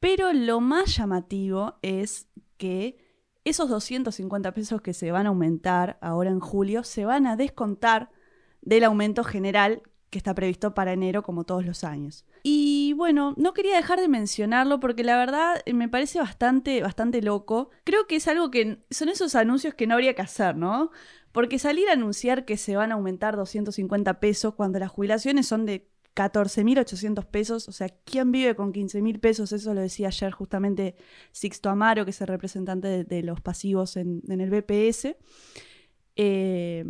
pero 0.00 0.32
lo 0.32 0.60
más 0.60 0.96
llamativo 0.96 1.78
es 1.80 2.26
que 2.56 2.98
esos 3.44 3.68
250 3.68 4.52
pesos 4.52 4.82
que 4.82 4.92
se 4.92 5.12
van 5.12 5.26
a 5.26 5.28
aumentar 5.28 5.96
ahora 6.02 6.30
en 6.30 6.40
julio 6.40 6.82
se 6.82 7.04
van 7.04 7.28
a 7.28 7.36
descontar 7.36 8.10
del 8.60 8.82
aumento 8.82 9.22
general 9.22 9.82
que 10.10 10.18
está 10.18 10.34
previsto 10.34 10.74
para 10.74 10.92
enero 10.92 11.22
como 11.22 11.44
todos 11.44 11.64
los 11.64 11.84
años. 11.84 12.26
Y 12.42 12.94
bueno, 12.94 13.34
no 13.36 13.54
quería 13.54 13.76
dejar 13.76 14.00
de 14.00 14.08
mencionarlo 14.08 14.80
porque 14.80 15.04
la 15.04 15.16
verdad 15.16 15.62
me 15.72 15.88
parece 15.88 16.18
bastante, 16.18 16.82
bastante 16.82 17.22
loco. 17.22 17.70
Creo 17.84 18.08
que 18.08 18.16
es 18.16 18.26
algo 18.26 18.50
que 18.50 18.84
son 18.90 19.08
esos 19.08 19.36
anuncios 19.36 19.74
que 19.74 19.86
no 19.86 19.94
habría 19.94 20.14
que 20.14 20.22
hacer, 20.22 20.56
¿no? 20.56 20.90
Porque 21.32 21.58
salir 21.58 21.88
a 21.88 21.92
anunciar 21.92 22.44
que 22.44 22.56
se 22.56 22.76
van 22.76 22.92
a 22.92 22.94
aumentar 22.94 23.36
250 23.36 24.20
pesos 24.20 24.54
cuando 24.54 24.78
las 24.78 24.90
jubilaciones 24.90 25.46
son 25.46 25.66
de 25.66 25.88
14.800 26.16 27.24
pesos, 27.26 27.68
o 27.68 27.72
sea, 27.72 27.88
¿quién 28.04 28.32
vive 28.32 28.56
con 28.56 28.72
15.000 28.72 29.20
pesos? 29.20 29.52
Eso 29.52 29.74
lo 29.74 29.80
decía 29.80 30.08
ayer 30.08 30.32
justamente 30.32 30.96
Sixto 31.30 31.70
Amaro, 31.70 32.04
que 32.04 32.10
es 32.10 32.20
el 32.20 32.26
representante 32.26 33.04
de, 33.04 33.22
los 33.22 33.40
pasivos 33.40 33.96
en, 33.96 34.22
el 34.28 34.50
BPS. 34.50 35.16
Eh, 36.16 36.84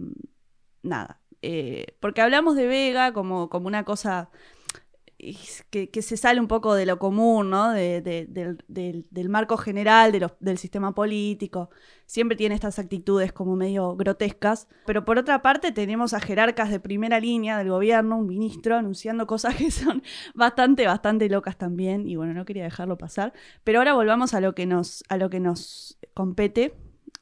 nada, 0.82 1.20
eh, 1.42 1.96
porque 2.00 2.22
hablamos 2.22 2.56
de 2.56 2.66
Vega 2.66 3.12
como, 3.12 3.50
como 3.50 3.66
una 3.66 3.84
cosa 3.84 4.30
que, 5.70 6.02
se 6.02 6.16
sale 6.16 6.40
un 6.40 6.48
poco 6.48 6.74
de 6.74 6.86
lo 6.86 6.98
común, 6.98 7.50
¿no? 7.50 7.72
del, 7.72 9.28
marco 9.28 9.56
general 9.56 10.12
del 10.40 10.58
sistema 10.58 10.94
político. 10.94 11.70
Siempre 12.06 12.36
tiene 12.36 12.54
estas 12.54 12.78
actitudes 12.78 13.32
como 13.32 13.56
medio 13.56 13.96
grotescas. 13.96 14.68
Pero 14.86 15.04
por 15.04 15.18
otra 15.18 15.42
parte 15.42 15.72
tenemos 15.72 16.14
a 16.14 16.20
jerarcas 16.20 16.70
de 16.70 16.80
primera 16.80 17.20
línea 17.20 17.58
del 17.58 17.70
gobierno, 17.70 18.16
un 18.16 18.26
ministro, 18.26 18.76
anunciando 18.76 19.26
cosas 19.26 19.56
que 19.56 19.70
son 19.70 20.02
bastante, 20.34 20.86
bastante 20.86 21.28
locas 21.28 21.56
también. 21.56 22.06
Y 22.06 22.16
bueno, 22.16 22.34
no 22.34 22.44
quería 22.44 22.64
dejarlo 22.64 22.98
pasar. 22.98 23.32
Pero 23.64 23.78
ahora 23.78 23.94
volvamos 23.94 24.34
a 24.34 24.40
lo 24.40 24.54
que 24.54 24.66
nos, 24.66 25.04
a 25.08 25.16
lo 25.16 25.30
que 25.30 25.40
nos 25.40 25.98
compete 26.14 26.74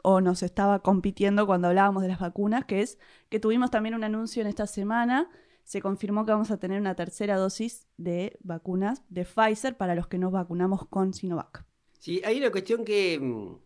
o 0.02 0.20
nos 0.20 0.42
estaba 0.42 0.80
compitiendo 0.80 1.46
cuando 1.46 1.68
hablábamos 1.68 2.02
de 2.02 2.08
las 2.08 2.20
vacunas, 2.20 2.64
que 2.64 2.80
es 2.80 2.98
que 3.28 3.40
tuvimos 3.40 3.70
también 3.70 3.94
un 3.94 4.04
anuncio 4.04 4.40
en 4.40 4.46
esta 4.46 4.66
semana 4.66 5.28
se 5.68 5.82
confirmó 5.82 6.24
que 6.24 6.32
vamos 6.32 6.50
a 6.50 6.56
tener 6.56 6.80
una 6.80 6.94
tercera 6.94 7.36
dosis 7.36 7.86
de 7.98 8.38
vacunas 8.40 9.02
de 9.10 9.26
Pfizer 9.26 9.76
para 9.76 9.94
los 9.94 10.06
que 10.06 10.16
nos 10.16 10.32
vacunamos 10.32 10.88
con 10.88 11.12
Sinovac. 11.12 11.66
Sí, 11.98 12.22
hay 12.24 12.38
una 12.38 12.50
cuestión 12.50 12.86
que 12.86 13.18
mm, 13.20 13.58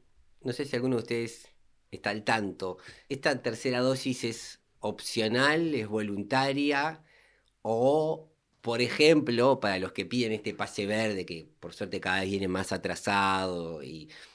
no 0.43 0.53
sé 0.53 0.65
si 0.65 0.75
alguno 0.75 0.97
de 0.97 1.03
ustedes 1.03 1.55
está 1.93 2.11
al 2.11 2.25
tanto. 2.25 2.79
¿Esta 3.09 3.41
tercera 3.41 3.79
dosis 3.79 4.25
es 4.25 4.61
opcional, 4.81 5.77
es 5.77 5.87
voluntaria 5.87 7.05
o, 7.63 8.32
por 8.63 8.81
ejemplo, 8.81 9.59
para 9.61 9.79
los 9.81 9.93
que 9.93 10.07
piden 10.07 10.33
este 10.33 10.55
pase 10.55 10.87
verde, 10.87 11.27
que 11.27 11.49
por 11.61 11.75
suerte 11.75 12.01
cada 12.01 12.21
vez 12.21 12.31
viene 12.31 12.47
más 12.49 12.73
atrasado 12.73 13.81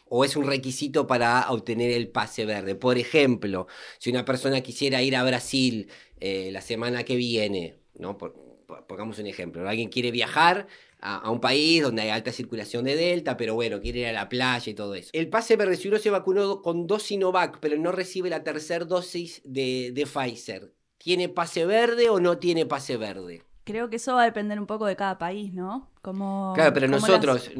o 0.10 0.26
es 0.26 0.36
un 0.36 0.46
requisito 0.46 1.08
para 1.08 1.50
obtener 1.50 1.92
el 1.92 2.10
pase 2.10 2.46
verde. 2.46 2.76
Por 2.76 2.98
ejemplo, 2.98 3.68
si 4.00 4.10
una 4.10 4.26
persona 4.26 4.62
quisiera 4.62 5.02
ir 5.02 5.16
a 5.16 5.24
Brasil 5.24 5.90
eh, 6.20 6.50
la 6.52 6.62
semana 6.62 7.04
que 7.04 7.16
viene, 7.16 7.78
¿no? 7.96 8.18
pongamos 8.18 9.18
un 9.20 9.28
ejemplo, 9.28 9.68
alguien 9.68 9.90
quiere 9.90 10.12
viajar 10.12 10.68
a, 11.00 11.32
un 11.32 11.40
país 11.40 11.82
donde 11.82 12.02
hay 12.02 12.10
alta 12.10 12.34
circulación 12.34 12.84
de 12.84 12.98
Delta, 12.98 13.38
pero 13.38 13.56
bueno, 13.56 13.80
quiere 13.80 14.00
ir 14.00 14.08
a 14.08 14.12
la 14.12 14.28
playa 14.28 14.70
y 14.70 14.76
todo 14.76 14.94
eso. 14.94 15.10
El 15.14 15.30
pase 15.30 15.56
verde, 15.56 15.78
si 15.78 15.88
uno 15.88 16.00
se 16.00 16.10
vacunó 16.10 16.62
con 16.62 16.86
dos 16.86 17.04
Sinovac, 17.04 17.60
pero 17.62 17.78
no 17.78 17.94
recibe 17.94 18.30
la 18.30 18.44
tercera 18.44 18.84
dosis 18.84 19.42
de 19.46 20.06
Pfizer, 20.06 20.74
¿tiene 20.98 21.30
pase 21.30 21.66
verde 21.66 22.10
o 22.10 22.20
no 22.20 22.40
tiene 22.40 22.66
pase 22.66 22.98
verde? 22.98 23.48
Creo 23.68 23.90
que 23.90 23.98
eso 23.98 24.16
va 24.16 24.22
a 24.22 24.26
depender 24.26 24.58
un 24.62 24.66
poco 24.66 24.86
de 24.86 24.96
cada 24.96 25.18
país, 25.18 25.54
¿no? 25.54 25.92
Como, 26.02 26.54
claro, 26.56 26.74
pero 26.74 26.88
nosotros, 26.88 27.52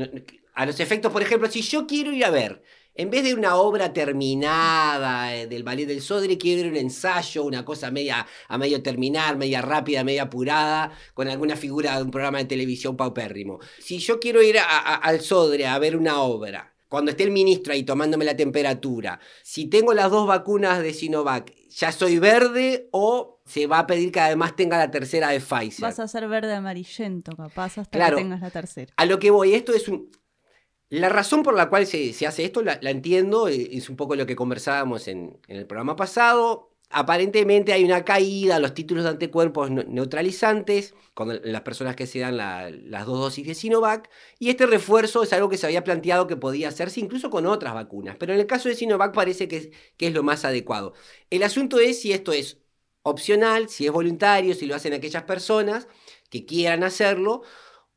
a 0.54 0.66
los 0.66 0.80
efectos, 0.80 1.12
por 1.12 1.22
ejemplo, 1.22 1.50
si 1.50 1.62
yo 1.62 1.86
quiero 1.86 2.14
ir 2.14 2.24
a 2.24 2.30
ver 2.30 2.64
en 2.96 3.10
vez 3.10 3.26
de 3.26 3.34
una 3.34 3.58
obra 3.58 3.92
terminada 3.92 5.36
eh, 5.36 5.48
del 5.48 5.64
Ballet 5.64 5.86
del 5.86 6.02
Sodre, 6.02 6.38
quiero 6.38 6.62
ver 6.62 6.72
un 6.72 6.78
ensayo, 6.78 7.44
una 7.44 7.66
cosa 7.66 7.92
media 7.92 8.26
a 8.48 8.58
medio 8.58 8.82
terminar, 8.82 9.36
media 9.36 9.62
rápida, 9.62 10.06
media 10.06 10.24
apurada, 10.24 10.94
con 11.14 11.28
alguna 11.28 11.58
figura 11.58 11.98
de 11.98 12.04
un 12.04 12.12
programa 12.12 12.38
de 12.38 12.46
televisión 12.46 12.96
paupérrimo. 12.96 13.60
Si 13.78 14.00
yo 14.00 14.18
quiero 14.18 14.42
ir 14.42 14.56
al 14.60 15.20
Sodre 15.20 15.68
a 15.68 15.78
ver 15.78 15.98
una 15.98 16.22
obra, 16.22 16.74
cuando 16.90 17.12
esté 17.12 17.24
el 17.24 17.32
ministro 17.32 17.74
ahí 17.74 17.84
tomándome 17.84 18.26
la 18.26 18.36
temperatura, 18.36 19.20
si 19.44 19.68
tengo 19.68 19.94
las 19.94 20.12
dos 20.12 20.28
vacunas 20.28 20.82
de 20.82 20.94
Sinovac, 20.94 21.54
¿ya 21.70 21.92
soy 21.92 22.20
verde 22.20 22.90
o 22.92 23.42
se 23.46 23.68
va 23.68 23.80
a 23.80 23.88
pedir 23.88 24.12
que 24.12 24.20
además 24.20 24.56
tenga 24.56 24.78
la 24.78 24.92
tercera 24.92 25.30
de 25.30 25.40
Pfizer? 25.40 25.82
Vas 25.82 26.00
a 26.00 26.08
ser 26.08 26.28
verde 26.28 26.54
amarillento, 26.54 27.36
capaz, 27.36 27.78
hasta 27.78 28.10
que 28.10 28.16
tengas 28.16 28.42
la 28.42 28.52
tercera. 28.52 28.94
A 28.98 29.06
lo 29.06 29.20
que 29.20 29.32
voy, 29.32 29.54
esto 29.54 29.74
es 29.74 29.88
un 29.88 30.10
la 30.90 31.10
razón 31.10 31.44
por 31.44 31.54
la 31.54 31.70
cual 31.70 31.86
se, 31.86 32.14
hace 32.26 32.46
esto 32.46 32.62
la, 32.62 32.80
entiendo, 32.82 33.50
eh, 33.50 33.70
es 33.74 33.90
un 33.90 33.98
poco 33.98 34.16
lo 34.16 34.26
que 34.26 34.36
conversábamos 34.36 35.08
en, 35.08 35.38
el 35.48 35.66
programa 35.66 35.96
pasado. 35.96 36.72
Aparentemente 36.90 37.74
hay 37.74 37.84
una 37.84 38.06
caída, 38.06 38.60
los 38.60 38.74
títulos 38.74 39.04
de 39.04 39.10
anticuerpos 39.10 39.70
neutralizantes 39.70 40.94
con 41.14 41.40
las 41.44 41.62
personas 41.62 41.96
que 41.98 42.08
se 42.08 42.20
dan 42.20 42.38
las 42.38 43.06
dos 43.06 43.20
dosis 43.20 43.46
de 43.46 43.56
Sinovac, 43.56 44.10
y 44.40 44.50
este 44.50 44.66
refuerzo 44.66 45.24
es 45.24 45.34
algo 45.34 45.50
que 45.50 45.58
se 45.58 45.66
había 45.66 45.84
planteado 45.84 46.28
que 46.28 46.38
podía 46.38 46.70
hacerse 46.70 47.02
incluso 47.02 47.30
con 47.30 47.46
otras 47.46 47.74
vacunas, 47.74 48.16
pero 48.18 48.34
en 48.34 48.40
el 48.40 48.48
caso 48.48 48.70
de 48.70 48.76
Sinovac 48.76 49.14
parece 49.14 49.48
que 49.50 49.72
que 49.98 50.08
es 50.08 50.14
lo 50.14 50.24
más 50.24 50.46
adecuado. 50.46 50.94
El 51.30 51.44
asunto 51.44 51.80
es 51.80 52.02
si 52.02 52.14
esto 52.14 52.32
es 52.32 52.58
opcional, 53.04 53.70
si 53.70 53.86
es 53.86 53.92
voluntario, 53.92 54.54
si 54.54 54.66
lo 54.66 54.76
hacen 54.76 54.94
aquellas 54.94 55.24
personas 55.24 55.88
que 56.30 56.46
quieran 56.46 56.84
hacerlo, 56.84 57.42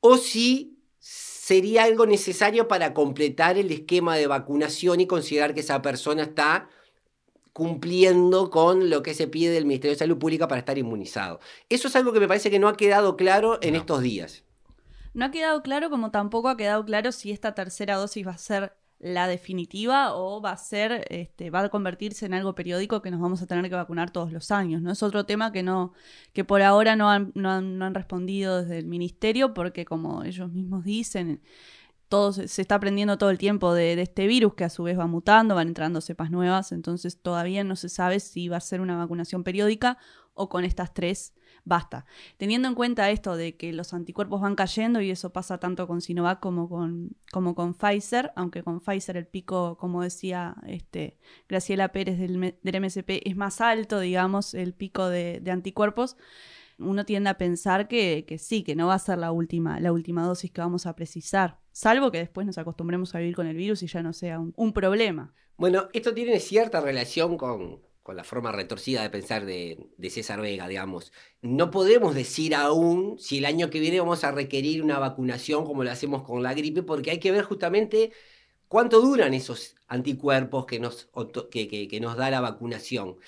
o 0.01 0.17
si 0.17 0.79
sería 0.99 1.85
algo 1.85 2.07
necesario 2.07 2.69
para 2.69 2.95
completar 2.95 3.59
el 3.59 3.71
esquema 3.71 4.17
de 4.17 4.27
vacunación 4.27 5.01
y 5.01 5.07
considerar 5.07 5.55
que 5.55 5.61
esa 5.61 5.83
persona 5.83 6.23
está 6.25 6.69
cumpliendo 7.53 8.51
con 8.51 8.91
lo 8.91 9.03
que 9.03 9.15
se 9.15 9.27
pide 9.27 9.53
del 9.53 9.67
Ministerio 9.67 9.95
de 9.95 9.99
Salud 9.99 10.19
Pública 10.19 10.49
para 10.49 10.61
estar 10.61 10.79
inmunizado. 10.79 11.41
Eso 11.69 11.89
es 11.89 11.97
algo 11.97 12.13
que 12.13 12.21
me 12.21 12.29
parece 12.29 12.51
que 12.51 12.59
no 12.59 12.69
ha 12.69 12.77
quedado 12.77 13.17
claro 13.17 13.59
en 13.63 13.75
estos 13.75 14.03
días. 14.03 14.45
No 15.13 15.25
ha 15.25 15.31
quedado 15.31 15.63
claro 15.63 15.91
como 15.91 16.11
tampoco 16.11 16.49
ha 16.49 16.57
quedado 16.57 16.85
claro 16.85 17.13
si 17.13 17.33
esta 17.33 17.55
tercera 17.55 17.97
dosis 17.97 18.27
va 18.27 18.33
a 18.33 18.39
ser 18.39 18.73
la 19.01 19.27
definitiva 19.27 20.15
o 20.15 20.43
va 20.43 20.53
a 20.53 20.57
ser, 20.59 21.07
este, 21.09 21.49
va 21.51 21.61
a 21.61 21.69
convertirse 21.71 22.27
en 22.27 22.35
algo 22.35 22.55
periódico 22.55 23.01
que 23.01 23.11
nos 23.11 23.21
vamos 23.21 23.41
a 23.41 23.47
tener 23.47 23.69
que 23.69 23.75
vacunar 23.75 24.11
todos 24.11 24.31
los 24.31 24.51
años. 24.51 24.83
¿no? 24.83 24.93
Es 24.93 25.03
otro 25.03 25.25
tema 25.25 25.53
que 25.53 25.63
no, 25.63 25.95
que 26.35 26.45
por 26.45 26.61
ahora 26.61 26.97
no 26.97 27.11
han, 27.11 27.33
no 27.35 27.51
han, 27.51 27.95
respondido 27.95 28.61
desde 28.61 28.79
el 28.79 28.87
ministerio, 28.87 29.55
porque 29.55 29.87
como 29.87 30.23
ellos 30.23 30.53
mismos 30.53 30.85
dicen, 30.85 31.41
todo 32.11 32.35
se, 32.35 32.45
está 32.61 32.75
aprendiendo 32.75 33.17
todo 33.17 33.31
el 33.31 33.39
tiempo 33.39 33.73
de, 33.73 33.97
de, 33.97 34.03
este 34.03 34.27
virus, 34.27 34.53
que 34.53 34.65
a 34.65 34.69
su 34.69 34.83
vez 34.83 34.99
va 34.99 35.07
mutando, 35.07 35.55
van 35.55 35.69
entrando 35.69 36.03
cepas 36.03 36.31
nuevas, 36.31 36.73
entonces 36.73 37.23
todavía 37.23 37.65
no 37.65 37.77
se 37.77 37.89
sabe 37.89 38.21
si 38.21 38.49
va 38.49 38.59
a 38.59 38.61
ser 38.61 38.83
una 38.83 38.99
vacunación 38.99 39.45
periódica 39.45 39.97
o 40.35 40.51
con 40.51 40.65
estas 40.65 40.93
tres 40.93 41.33
basta. 41.65 42.07
Teniendo 42.37 42.69
en 42.69 42.75
cuenta 42.75 43.11
esto 43.11 43.37
de 43.37 43.57
que 43.57 43.73
los 43.73 43.93
anticuerpos 43.95 44.41
van 44.41 44.55
cayendo 44.57 45.01
y 45.01 45.11
eso 45.11 45.31
pasa 45.33 45.59
tanto 45.59 45.87
con 45.87 46.01
Sinovac 46.01 46.41
como 46.41 46.69
con, 46.69 47.17
como 47.33 47.55
con 47.55 47.75
Pfizer, 47.75 48.33
aunque 48.37 48.63
con 48.63 48.81
Pfizer 48.81 49.17
el 49.17 49.27
pico, 49.27 49.77
como 49.79 50.03
decía 50.03 50.57
este, 50.67 51.19
Graciela 51.49 51.89
Pérez 51.89 52.19
del, 52.19 52.57
del 52.63 52.81
MSP, 52.81 53.23
es 53.25 53.37
más 53.37 53.61
alto, 53.61 54.01
digamos, 54.01 54.55
el 54.55 54.75
pico 54.75 55.09
de, 55.09 55.43
anticuerpos 55.51 56.17
uno 56.81 57.05
tiende 57.05 57.31
a 57.31 57.39
pensar 57.39 57.89
que, 57.89 58.25
que, 58.27 58.39
sí, 58.39 58.63
que 58.63 58.75
no 58.75 58.89
va 58.89 58.95
a 58.95 58.99
ser 58.99 59.19
la 59.19 59.33
última, 59.33 59.81
la 59.81 59.93
última 59.93 60.27
dosis 60.27 60.51
que 60.51 60.61
vamos 60.61 60.87
a 60.87 60.97
precisar, 60.97 61.61
salvo 61.73 62.11
que 62.11 62.19
después 62.19 62.47
nos 62.47 62.59
acostumbremos 62.59 63.15
a 63.15 63.19
vivir 63.19 63.37
con 63.37 63.47
el 63.47 63.57
virus 63.57 63.83
y 63.83 63.87
ya 63.87 64.03
no 64.03 64.13
sea 64.13 64.41
un 64.41 64.73
problema. 64.73 65.35
Bueno, 65.57 65.89
esto 65.93 66.15
tiene 66.15 66.41
cierta 66.41 66.81
relación 66.81 67.37
con, 67.37 67.81
con 68.03 68.17
la 68.17 68.25
forma 68.25 68.51
retorcida 68.51 69.03
de 69.03 69.11
pensar 69.11 69.45
de, 69.45 69.79
César 70.11 70.41
Vega, 70.41 70.67
digamos. 70.67 71.13
No 71.43 71.71
podemos 71.71 72.15
decir 72.15 72.55
aún 72.55 73.19
si 73.19 73.39
el 73.39 73.45
año 73.45 73.71
que 73.71 73.81
viene 73.81 74.01
vamos 74.01 74.25
a 74.25 74.33
requerir 74.33 74.83
una 74.83 74.99
vacunación 74.99 75.65
como 75.65 75.85
lo 75.85 75.91
hacemos 75.91 76.23
con 76.23 76.43
la 76.43 76.55
gripe, 76.55 76.83
porque 76.83 77.11
hay 77.13 77.21
que 77.21 77.31
ver 77.31 77.45
justamente 77.45 78.13
cuánto 78.69 79.01
duran 79.01 79.35
esos 79.35 79.77
anticuerpos 79.87 80.67
que 80.67 80.81
nos, 80.81 81.09
que 81.51 81.99
nos 82.01 82.17
da 82.17 82.31
la 82.31 82.41
vacunación. 82.41 83.19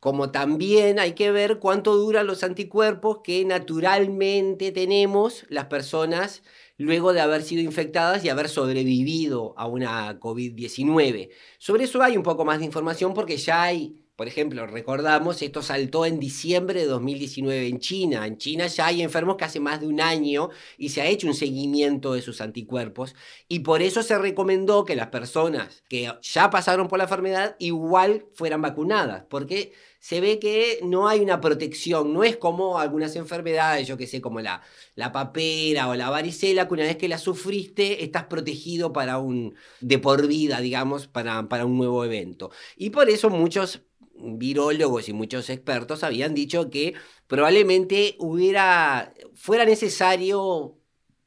Como 0.00 0.30
también 0.30 0.98
hay 0.98 1.14
que 1.14 1.30
ver 1.30 1.58
cuánto 1.58 1.96
duran 1.96 2.26
los 2.26 2.44
anticuerpos 2.44 3.20
que 3.24 3.44
naturalmente 3.44 4.72
tenemos 4.72 5.44
las 5.48 5.66
personas 5.66 6.42
luego 6.78 7.12
de 7.12 7.20
haber 7.20 7.42
sido 7.42 7.62
infectadas 7.62 8.24
y 8.24 8.28
haber 8.28 8.48
sobrevivido 8.48 9.54
a 9.56 9.66
una 9.66 10.20
COVID-19. 10.20 11.30
Sobre 11.58 11.84
eso 11.84 12.02
hay 12.02 12.16
un 12.16 12.22
poco 12.22 12.44
más 12.44 12.58
de 12.58 12.66
información 12.66 13.14
porque 13.14 13.36
ya 13.38 13.62
hay 13.62 14.05
por 14.16 14.28
ejemplo, 14.28 14.66
recordamos, 14.66 15.42
esto 15.42 15.60
saltó 15.60 16.06
en 16.06 16.18
diciembre 16.18 16.80
de 16.80 16.86
2019 16.86 17.68
en 17.68 17.80
China. 17.80 18.26
En 18.26 18.38
China 18.38 18.66
ya 18.66 18.86
hay 18.86 19.02
enfermos 19.02 19.36
que 19.36 19.44
hace 19.44 19.60
más 19.60 19.80
de 19.80 19.86
un 19.88 20.00
año 20.00 20.48
y 20.78 20.88
se 20.88 21.02
ha 21.02 21.06
hecho 21.06 21.26
un 21.26 21.34
seguimiento 21.34 22.14
de 22.14 22.22
sus 22.22 22.40
anticuerpos 22.40 23.14
y 23.46 23.58
por 23.60 23.82
eso 23.82 24.02
se 24.02 24.16
recomendó 24.16 24.86
que 24.86 24.96
las 24.96 25.08
personas 25.08 25.82
que 25.90 26.10
ya 26.22 26.48
pasaron 26.48 26.88
por 26.88 26.96
la 26.98 27.04
enfermedad 27.04 27.56
igual 27.58 28.24
fueran 28.32 28.62
vacunadas, 28.62 29.24
porque 29.28 29.74
se 30.00 30.20
ve 30.20 30.38
que 30.38 30.78
no 30.82 31.08
hay 31.08 31.20
una 31.20 31.40
protección, 31.40 32.14
no 32.14 32.24
es 32.24 32.36
como 32.36 32.78
algunas 32.78 33.16
enfermedades, 33.16 33.86
yo 33.86 33.96
que 33.96 34.06
sé, 34.06 34.20
como 34.20 34.40
la, 34.40 34.62
la 34.94 35.12
papera 35.12 35.88
o 35.88 35.94
la 35.94 36.10
varicela, 36.10 36.68
que 36.68 36.74
una 36.74 36.84
vez 36.84 36.96
que 36.96 37.08
la 37.08 37.18
sufriste 37.18 38.04
estás 38.04 38.24
protegido 38.24 38.92
para 38.92 39.18
un, 39.18 39.56
de 39.80 39.98
por 39.98 40.26
vida, 40.26 40.60
digamos, 40.60 41.06
para, 41.06 41.48
para 41.48 41.66
un 41.66 41.76
nuevo 41.76 42.04
evento. 42.04 42.50
Y 42.76 42.90
por 42.90 43.10
eso 43.10 43.30
muchos 43.30 43.82
virólogos 44.18 45.08
y 45.08 45.12
muchos 45.12 45.50
expertos 45.50 46.04
habían 46.04 46.34
dicho 46.34 46.70
que 46.70 46.94
probablemente 47.26 48.16
hubiera, 48.18 49.14
fuera 49.34 49.64
necesario 49.64 50.78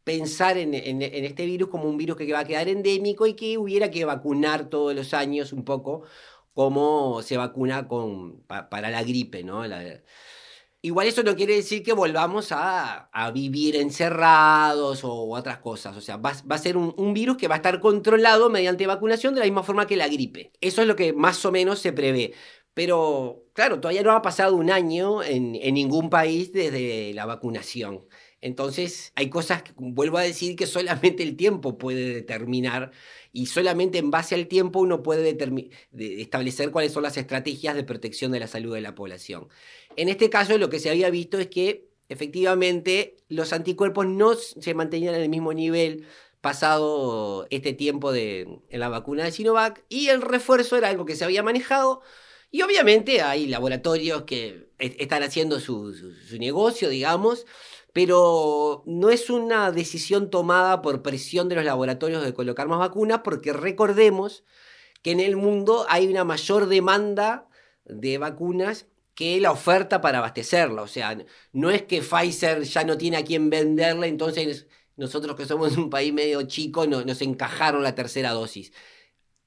pensar 0.03 0.57
en, 0.57 0.73
este 0.73 1.45
virus 1.45 1.69
como 1.69 1.89
un 1.89 1.97
virus 1.97 2.17
que 2.17 2.31
va 2.33 2.39
a 2.39 2.45
quedar 2.45 2.67
endémico 2.67 3.27
y 3.27 3.35
que 3.35 3.57
hubiera 3.57 3.91
que 3.91 4.05
vacunar 4.05 4.69
todos 4.69 4.95
los 4.95 5.13
años 5.13 5.53
un 5.53 5.63
poco 5.63 6.03
como 6.53 7.21
se 7.21 7.37
vacuna 7.37 7.87
con, 7.87 8.41
para 8.43 8.89
la 8.89 9.03
gripe, 9.03 9.43
¿no? 9.43 9.63
igual 10.81 11.07
eso 11.07 11.23
no 11.23 11.35
quiere 11.35 11.55
decir 11.55 11.83
que 11.83 11.93
volvamos 11.93 12.51
a, 12.51 13.09
vivir 13.33 13.75
encerrados 13.75 15.03
o 15.03 15.29
otras 15.31 15.59
cosas. 15.59 15.95
O 15.97 16.01
sea, 16.01 16.17
va, 16.17 16.31
a 16.31 16.57
ser 16.57 16.77
un, 16.77 17.13
virus 17.13 17.37
que 17.37 17.47
va 17.47 17.55
a 17.55 17.57
estar 17.57 17.79
controlado 17.79 18.49
mediante 18.49 18.87
vacunación 18.87 19.33
de 19.33 19.41
la 19.41 19.45
misma 19.45 19.63
forma 19.63 19.87
que 19.87 19.97
la 19.97 20.07
gripe. 20.07 20.51
Eso 20.61 20.81
es 20.81 20.87
lo 20.87 20.95
que 20.95 21.13
más 21.13 21.43
o 21.45 21.51
menos 21.51 21.79
se 21.79 21.93
prevé. 21.93 22.33
Pero 22.79 23.43
claro, 23.51 23.81
todavía 23.81 24.03
no 24.03 24.13
ha 24.13 24.21
pasado 24.21 24.55
un 24.55 24.71
año 24.71 25.21
en, 25.21 25.51
ningún 25.51 26.09
país 26.09 26.53
desde 26.53 27.13
la 27.13 27.25
vacunación. 27.25 28.05
Entonces 28.39 29.11
hay 29.15 29.29
cosas 29.29 29.63
que 29.63 29.73
vuelvo 29.75 30.17
a 30.17 30.21
decir 30.21 30.55
que 30.55 30.65
solamente 30.65 31.23
el 31.23 31.35
tiempo 31.35 31.77
puede 31.77 32.13
determinar 32.13 32.91
y 33.33 33.47
solamente 33.47 33.97
en 33.97 34.11
base 34.11 34.33
al 34.33 34.47
tiempo 34.47 34.79
uno 34.79 35.03
puede 35.03 35.37
establecer 36.21 36.71
cuáles 36.71 36.93
son 36.93 37.03
las 37.03 37.17
estrategias 37.17 37.75
de 37.75 37.83
protección 37.83 38.31
de 38.31 38.39
la 38.39 38.47
salud 38.47 38.73
de 38.73 38.79
la 38.79 38.95
población. 38.95 39.49
En 39.97 40.07
este 40.07 40.29
caso 40.29 40.57
lo 40.57 40.69
que 40.69 40.79
se 40.79 40.89
había 40.89 41.09
visto 41.09 41.37
es 41.37 41.47
que 41.47 41.89
efectivamente 42.07 43.17
los 43.27 43.51
anticuerpos 43.51 44.07
no 44.07 44.35
se 44.35 44.73
mantenían 44.73 45.15
en 45.15 45.21
el 45.23 45.29
mismo 45.29 45.51
nivel 45.51 46.07
pasado 46.39 47.45
este 47.49 47.73
tiempo 47.73 48.13
de, 48.13 48.61
en 48.69 48.79
la 48.79 48.87
vacuna 48.87 49.25
de 49.25 49.33
Sinovac 49.33 49.83
y 49.89 50.07
el 50.07 50.21
refuerzo 50.21 50.77
era 50.77 50.87
algo 50.87 51.03
que 51.03 51.17
se 51.17 51.25
había 51.25 51.43
manejado 51.43 52.03
y 52.51 52.61
obviamente 52.63 53.21
hay 53.21 53.47
laboratorios 53.47 54.23
que 54.23 54.69
están 54.79 55.23
haciendo 55.23 55.59
su, 55.59 55.93
negocio, 56.39 56.89
digamos, 56.89 57.45
pero 57.93 58.83
no 58.85 59.09
es 59.09 59.29
una 59.29 59.71
decisión 59.71 60.29
tomada 60.29 60.81
por 60.81 61.01
presión 61.01 61.49
de 61.49 61.55
los 61.55 61.65
laboratorios 61.65 62.23
de 62.23 62.33
colocar 62.33 62.67
más 62.67 62.79
vacunas, 62.79 63.21
porque 63.23 63.53
recordemos 63.53 64.43
que 65.03 65.11
en 65.11 65.19
el 65.19 65.35
mundo 65.35 65.85
hay 65.89 66.07
una 66.07 66.23
mayor 66.23 66.67
demanda 66.67 67.47
de 67.85 68.17
vacunas 68.17 68.87
que 69.13 69.39
la 69.41 69.51
oferta 69.51 70.01
para 70.01 70.19
abastecerla. 70.19 70.81
O 70.81 70.87
sea, 70.87 71.17
no 71.51 71.69
es 71.69 71.83
que 71.83 72.01
Pfizer 72.01 72.63
ya 72.63 72.83
no 72.83 72.97
tiene 72.97 73.17
a 73.17 73.25
quién 73.25 73.49
venderla, 73.49 74.07
entonces 74.07 74.67
nosotros 74.95 75.35
que 75.35 75.45
somos 75.45 75.77
un 75.77 75.89
país 75.89 76.13
medio 76.13 76.41
chico 76.43 76.87
no, 76.87 77.03
nos 77.03 77.21
encajaron 77.21 77.83
la 77.83 77.95
tercera 77.95 78.31
dosis 78.31 78.71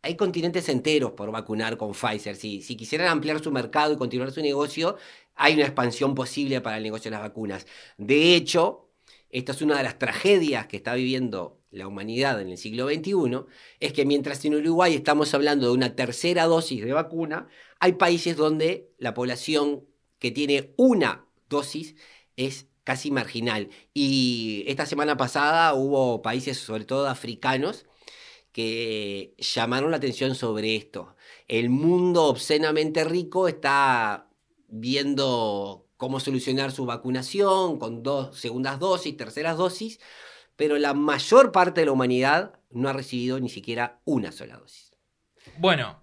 hay 0.02 0.16
continentes 0.16 0.68
enteros 0.68 1.12
por 1.12 1.30
vacunar 1.30 1.76
con 1.76 1.92
Pfizer. 1.92 2.36
Si, 2.36 2.60
si 2.60 2.76
quisieran 2.76 3.08
ampliar 3.08 3.42
su 3.42 3.52
mercado 3.52 3.92
y 3.92 3.96
continuar 3.96 4.32
su 4.32 4.42
negocio, 4.42 4.96
hay 5.36 5.54
una 5.54 5.62
expansión 5.62 6.14
posible 6.14 6.60
para 6.60 6.76
el 6.76 6.82
negocio 6.82 7.10
de 7.10 7.16
las 7.16 7.22
vacunas. 7.22 7.66
De 7.96 8.34
hecho, 8.34 8.88
esta 9.30 9.52
es 9.52 9.62
una 9.62 9.78
de 9.78 9.84
las 9.84 9.98
tragedias 9.98 10.66
que 10.66 10.76
está 10.76 10.94
viviendo 10.94 11.62
la 11.70 11.86
humanidad 11.86 12.40
en 12.40 12.50
el 12.50 12.58
siglo 12.58 12.88
XXI, 12.88 13.46
es 13.80 13.92
que 13.92 14.04
mientras 14.04 14.44
en 14.44 14.54
Uruguay 14.56 14.94
estamos 14.94 15.32
hablando 15.32 15.66
de 15.66 15.72
una 15.72 15.96
tercera 15.96 16.44
dosis 16.44 16.84
de 16.84 16.92
vacuna, 16.92 17.48
hay 17.80 17.92
países 17.94 18.36
donde 18.36 18.90
la 18.98 19.14
población 19.14 19.84
que 20.18 20.30
tiene 20.30 20.74
una 20.76 21.26
dosis 21.48 21.96
es 22.36 22.66
casi 22.84 23.10
marginal. 23.10 23.70
Y 23.94 24.64
esta 24.66 24.84
semana 24.84 25.16
pasada 25.16 25.72
hubo 25.74 26.20
países, 26.20 26.58
sobre 26.58 26.84
todo 26.84 27.08
africanos, 27.08 27.86
que 28.52 29.34
llamaron 29.38 29.90
la 29.90 29.96
atención 29.96 30.34
sobre 30.34 30.76
esto. 30.76 31.16
El 31.48 31.70
mundo 31.70 32.24
obscenamente 32.24 33.04
rico 33.04 33.48
está 33.48 34.28
viendo 34.68 35.88
cómo 35.96 36.20
solucionar 36.20 36.72
su 36.72 36.86
vacunación 36.86 37.78
con 37.78 38.02
dos 38.02 38.38
segundas 38.38 38.78
dosis, 38.78 39.16
terceras 39.16 39.56
dosis, 39.56 40.00
pero 40.56 40.78
la 40.78 40.94
mayor 40.94 41.52
parte 41.52 41.80
de 41.80 41.86
la 41.86 41.92
humanidad 41.92 42.58
no 42.70 42.88
ha 42.88 42.92
recibido 42.92 43.40
ni 43.40 43.48
siquiera 43.48 44.00
una 44.04 44.32
sola 44.32 44.56
dosis. 44.56 44.94
Bueno, 45.58 46.02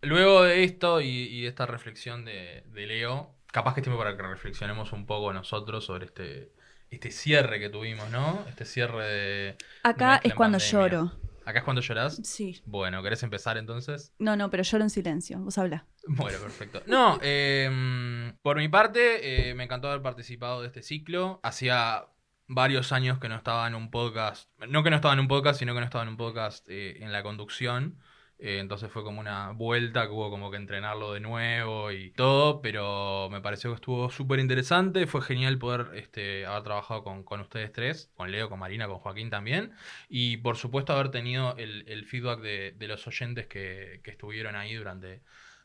luego 0.00 0.42
de 0.42 0.64
esto 0.64 1.00
y, 1.00 1.42
de 1.42 1.48
esta 1.48 1.66
reflexión 1.66 2.24
de, 2.24 2.64
Leo, 2.72 3.34
capaz 3.46 3.74
que 3.74 3.80
es 3.80 3.84
tiempo 3.84 3.98
para 3.98 4.16
que 4.16 4.22
reflexionemos 4.22 4.92
un 4.92 5.06
poco 5.06 5.32
nosotros 5.32 5.84
sobre 5.84 6.06
este, 6.06 6.52
este 6.90 7.10
cierre 7.10 7.60
que 7.60 7.68
tuvimos, 7.68 8.10
¿no? 8.10 8.44
Este 8.48 8.64
cierre 8.64 9.06
de... 9.06 9.56
Acá 9.82 10.20
es 10.22 10.34
cuando 10.34 10.58
lloro. 10.58 11.12
¿Acá 11.44 11.58
es 11.58 11.64
cuando 11.64 11.82
llorás? 11.82 12.20
Sí. 12.24 12.60
Bueno, 12.66 13.02
¿querés 13.02 13.22
empezar 13.22 13.56
entonces? 13.56 14.14
No, 14.18 14.36
no, 14.36 14.50
pero 14.50 14.62
lloro 14.62 14.84
en 14.84 14.90
silencio. 14.90 15.38
Vos 15.38 15.58
habla. 15.58 15.86
Bueno, 16.06 16.38
perfecto. 16.38 16.82
No, 16.86 17.18
em, 17.22 18.36
por 18.42 18.56
mi 18.56 18.68
parte, 18.68 19.50
eh, 19.50 19.54
me 19.54 19.64
encantó 19.64 19.88
haber 19.88 20.02
participado 20.02 20.60
de 20.60 20.68
este 20.68 20.82
ciclo. 20.82 21.40
Hacía 21.42 22.06
varios 22.48 22.92
años 22.92 23.18
que 23.18 23.28
no 23.28 23.36
estaba 23.36 23.66
en 23.66 23.74
un 23.74 23.90
podcast. 23.90 24.50
No 24.68 24.82
que 24.82 24.90
no 24.90 24.96
estaba 24.96 25.14
en 25.14 25.20
un 25.20 25.28
podcast, 25.28 25.58
sino 25.58 25.74
que 25.74 25.80
no 25.80 25.86
estaba 25.86 26.02
en 26.02 26.10
un 26.10 26.16
podcast 26.16 26.68
eh, 26.68 27.02
en 27.02 27.12
la 27.12 27.22
conducción. 27.22 27.98
Eh, 28.44 28.58
entonces 28.58 28.90
fue 28.90 29.04
como 29.04 29.20
una 29.20 29.52
vuelta 29.52 30.06
que 30.08 30.12
hubo 30.12 30.28
como 30.28 30.50
que 30.50 30.56
entrenarlo 30.56 31.12
de 31.12 31.20
nuevo 31.20 31.92
y 31.92 32.10
todo, 32.10 32.60
pero 32.60 33.28
me 33.30 33.40
pareció 33.40 33.70
que 33.70 33.76
estuvo 33.76 34.10
súper 34.10 34.40
interesante. 34.40 35.06
Fue 35.06 35.22
genial 35.22 35.58
poder 35.58 35.90
este, 35.94 36.44
haber 36.44 36.64
trabajado 36.64 37.04
con, 37.04 37.40
ustedes 37.40 37.70
tres, 37.72 38.10
con 38.16 38.32
Leo, 38.32 38.48
con 38.48 38.58
Marina, 38.58 38.88
con 38.88 38.98
Joaquín 38.98 39.30
también. 39.30 39.70
Y 40.08 40.38
por 40.38 40.56
supuesto 40.56 40.92
haber 40.92 41.10
tenido 41.12 41.54
el, 41.56 42.04
feedback 42.04 42.40
de, 42.40 42.74
los 42.88 43.06
oyentes 43.06 43.46
que, 43.46 44.00
estuvieron 44.04 44.56
ahí 44.56 44.74
durante, 44.74 45.20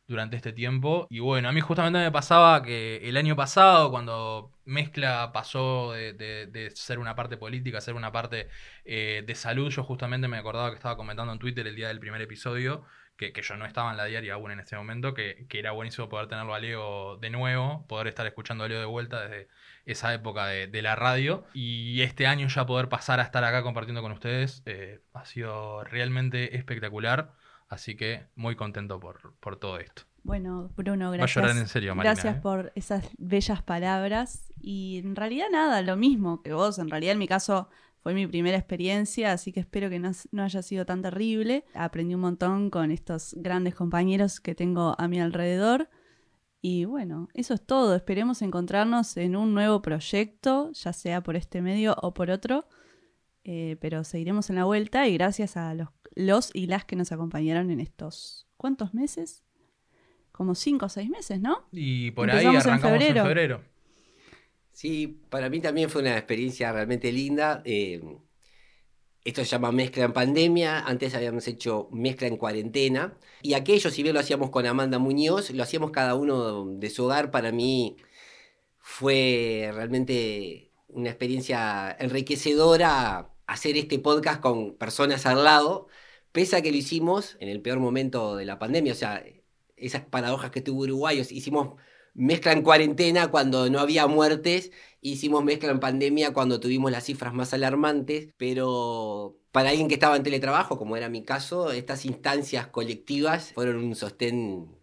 durante 0.08 0.38
este 0.38 0.54
tiempo. 0.54 1.08
Y 1.10 1.20
bueno, 1.20 1.50
a 1.50 1.52
mí 1.52 1.62
justamente 1.62 2.00
me 2.00 2.12
pasaba 2.12 2.64
que 2.64 2.98
el 3.08 3.18
año 3.18 3.36
pasado, 3.36 3.92
cuando 3.92 4.52
Mezcla 4.66 5.32
pasó 5.34 5.92
de, 5.94 6.72
ser 6.76 7.00
una 7.00 7.16
parte 7.16 7.38
política 7.38 7.78
a 7.80 7.82
ser 7.82 7.96
una 7.96 8.12
parte 8.12 8.48
eh, 8.86 9.24
de 9.26 9.36
salud, 9.36 9.70
yo 9.70 9.84
justamente 9.84 10.28
me 10.28 10.38
acordaba 10.38 10.70
que 10.70 10.76
estaba 10.76 10.98
comentando 10.98 11.34
en 11.34 11.40
Twitter 11.40 11.68
el 11.68 11.76
día 11.76 11.90
del 11.90 12.00
primer 12.00 12.22
episodio, 12.22 12.86
que, 13.18 13.34
yo 13.42 13.58
no 13.58 13.66
estaba 13.66 13.92
en 13.92 13.98
la 13.98 14.06
diaria 14.06 14.36
aún 14.36 14.52
en 14.52 14.60
este 14.60 14.78
momento, 14.78 15.14
que, 15.14 15.48
era 15.52 15.72
buenísimo 15.72 16.08
poder 16.08 16.28
tenerlo 16.28 16.54
a 16.54 16.60
Leo 16.60 17.18
de 17.18 17.30
nuevo, 17.30 17.86
poder 17.88 18.08
estar 18.08 18.26
escuchando 18.28 18.64
a 18.64 18.68
Leo 18.68 18.80
de 18.80 18.86
vuelta 18.86 19.28
desde 19.28 19.48
esa 19.86 20.14
época 20.14 20.48
de, 20.48 20.82
la 20.82 20.96
radio. 20.96 21.46
Y 21.54 22.02
este 22.02 22.28
año 22.28 22.48
ya 22.48 22.66
poder 22.66 22.90
pasar 22.90 23.20
a 23.20 23.24
estar 23.24 23.44
acá 23.44 23.64
compartiendo 23.64 24.02
con 24.02 24.12
ustedes 24.12 24.62
eh, 24.66 25.02
ha 25.14 25.26
sido 25.26 25.84
realmente 25.84 26.56
espectacular. 26.56 27.34
Así 27.70 27.96
que 27.96 28.28
muy 28.36 28.56
contento 28.56 29.00
por, 29.00 29.36
por 29.40 29.58
todo 29.58 29.78
esto. 29.80 30.04
Bueno, 30.24 30.70
Bruno, 30.76 31.12
gracias. 31.12 31.56
en 31.56 31.68
serio, 31.68 31.96
Gracias 31.96 32.36
¿eh? 32.36 32.40
por 32.42 32.74
esas 32.76 33.10
bellas 33.18 33.62
palabras. 33.62 34.52
Y 34.60 34.98
en 34.98 35.16
realidad 35.16 35.46
nada, 35.50 35.82
lo 35.82 35.96
mismo 35.96 36.42
que 36.42 36.52
vos. 36.52 36.80
En 36.80 36.90
realidad 36.90 37.14
en 37.14 37.20
mi 37.20 37.30
caso 37.30 37.70
fue 38.02 38.14
mi 38.14 38.28
primera 38.28 38.58
experiencia, 38.58 39.32
así 39.32 39.54
que 39.54 39.62
espero 39.62 39.90
que 39.90 40.00
no, 40.00 40.12
no, 40.32 40.44
haya 40.44 40.62
sido 40.62 40.86
tan 40.86 41.02
terrible. 41.02 41.64
Aprendí 41.74 42.16
un 42.16 42.22
montón 42.22 42.70
con 42.70 42.92
estos 42.92 43.36
grandes 43.38 43.74
compañeros 43.76 44.42
que 44.42 44.54
tengo 44.54 44.96
a 44.98 45.08
mi 45.08 45.22
alrededor. 45.22 45.90
Y 46.62 46.84
bueno, 46.84 47.30
eso 47.34 47.54
es 47.54 47.66
todo. 47.66 47.96
Esperemos 47.96 48.42
encontrarnos 48.42 49.16
en 49.16 49.38
un 49.38 49.54
nuevo 49.54 49.82
proyecto, 49.82 50.72
ya 50.74 50.92
sea 50.92 51.24
por 51.24 51.38
este 51.38 51.62
medio 51.62 51.96
o 52.02 52.14
por 52.14 52.32
otro. 52.32 52.68
Eh, 53.50 53.78
pero 53.80 54.04
seguiremos 54.04 54.50
en 54.50 54.58
la 54.58 54.66
vuelta 54.66 55.08
y 55.08 55.14
gracias 55.14 55.56
a 55.56 55.74
los, 55.74 55.90
los 56.18 56.50
y 56.54 56.66
las 56.68 56.84
que 56.84 56.96
nos 56.96 57.12
acompañaron 57.12 57.70
en 57.70 57.80
estos, 57.80 58.48
¿cuántos 58.58 58.94
meses? 58.94 59.44
Como 60.32 60.56
cinco 60.56 60.88
o 60.88 60.90
seis 60.90 61.10
meses, 61.10 61.40
¿no? 61.40 61.68
Y 61.72 62.12
por 62.12 62.30
ahí 62.32 62.46
arrancamos 62.46 63.02
en 63.02 63.16
febrero. 63.16 63.64
Sí, 64.72 65.22
para 65.30 65.50
mí 65.50 65.60
también 65.60 65.90
fue 65.90 66.02
una 66.02 66.18
experiencia 66.18 66.72
realmente 66.72 67.12
linda. 67.12 67.62
Eh, 67.66 68.02
esto 69.24 69.44
se 69.44 69.50
llama 69.50 69.72
mezcla 69.72 70.06
en 70.06 70.14
pandemia, 70.14 70.80
antes 70.80 71.14
habíamos 71.14 71.48
hecho 71.48 71.90
mezcla 71.92 72.28
en 72.28 72.38
cuarentena. 72.38 73.18
Y 73.42 73.54
aquello, 73.54 73.90
si 73.92 74.02
bien 74.02 74.14
lo 74.14 74.20
hacíamos 74.20 74.50
con 74.50 74.66
Amanda 74.66 75.00
Muñoz, 75.00 75.52
lo 75.52 75.64
hacíamos 75.64 75.92
cada 75.92 76.16
uno 76.16 76.66
de 76.66 76.90
su 76.90 77.06
hogar. 77.06 77.32
Para 77.32 77.52
mí 77.52 77.98
fue 78.80 79.70
realmente 79.74 80.72
una 80.88 81.10
experiencia 81.10 81.96
enriquecedora 82.00 83.34
hacer 83.48 83.78
este 83.78 83.98
podcast 84.00 84.42
con 84.42 84.76
personas 84.76 85.26
al 85.26 85.44
lado, 85.44 85.88
pese 86.32 86.56
a 86.56 86.62
que 86.62 86.72
lo 86.72 86.78
hicimos 86.78 87.38
en 87.40 87.50
el 87.50 87.62
peor 87.62 87.80
momento 87.80 88.36
de 88.36 88.46
la 88.46 88.60
pandemia, 88.60 88.94
o 88.94 88.96
sea, 88.96 89.24
esas 89.76 90.06
paradojas 90.06 90.52
que 90.52 90.62
tuvo 90.62 90.84
Uruguay, 90.84 91.20
hicimos 91.20 91.76
mezcla 92.14 92.52
en 92.52 92.64
cuarentena 92.64 93.30
cuando 93.30 93.70
no 93.70 93.80
había 93.80 94.08
muertes, 94.08 94.72
hicimos 95.02 95.44
mezcla 95.44 95.70
en 95.70 95.80
pandemia 95.80 96.34
cuando 96.34 96.60
tuvimos 96.60 96.92
las 96.92 97.06
cifras 97.06 97.34
más 97.34 97.54
alarmantes, 97.54 98.30
pero 98.38 99.38
para 99.52 99.70
alguien 99.70 99.88
que 99.88 99.94
estaba 99.96 100.16
en 100.16 100.24
teletrabajo, 100.24 100.78
como 100.78 100.98
era 100.98 101.10
mi 101.10 101.24
caso, 101.24 101.72
estas 101.72 102.06
instancias 102.06 102.68
colectivas 102.68 103.54
fueron 103.54 103.78
un 103.78 103.96
sostén 103.96 104.77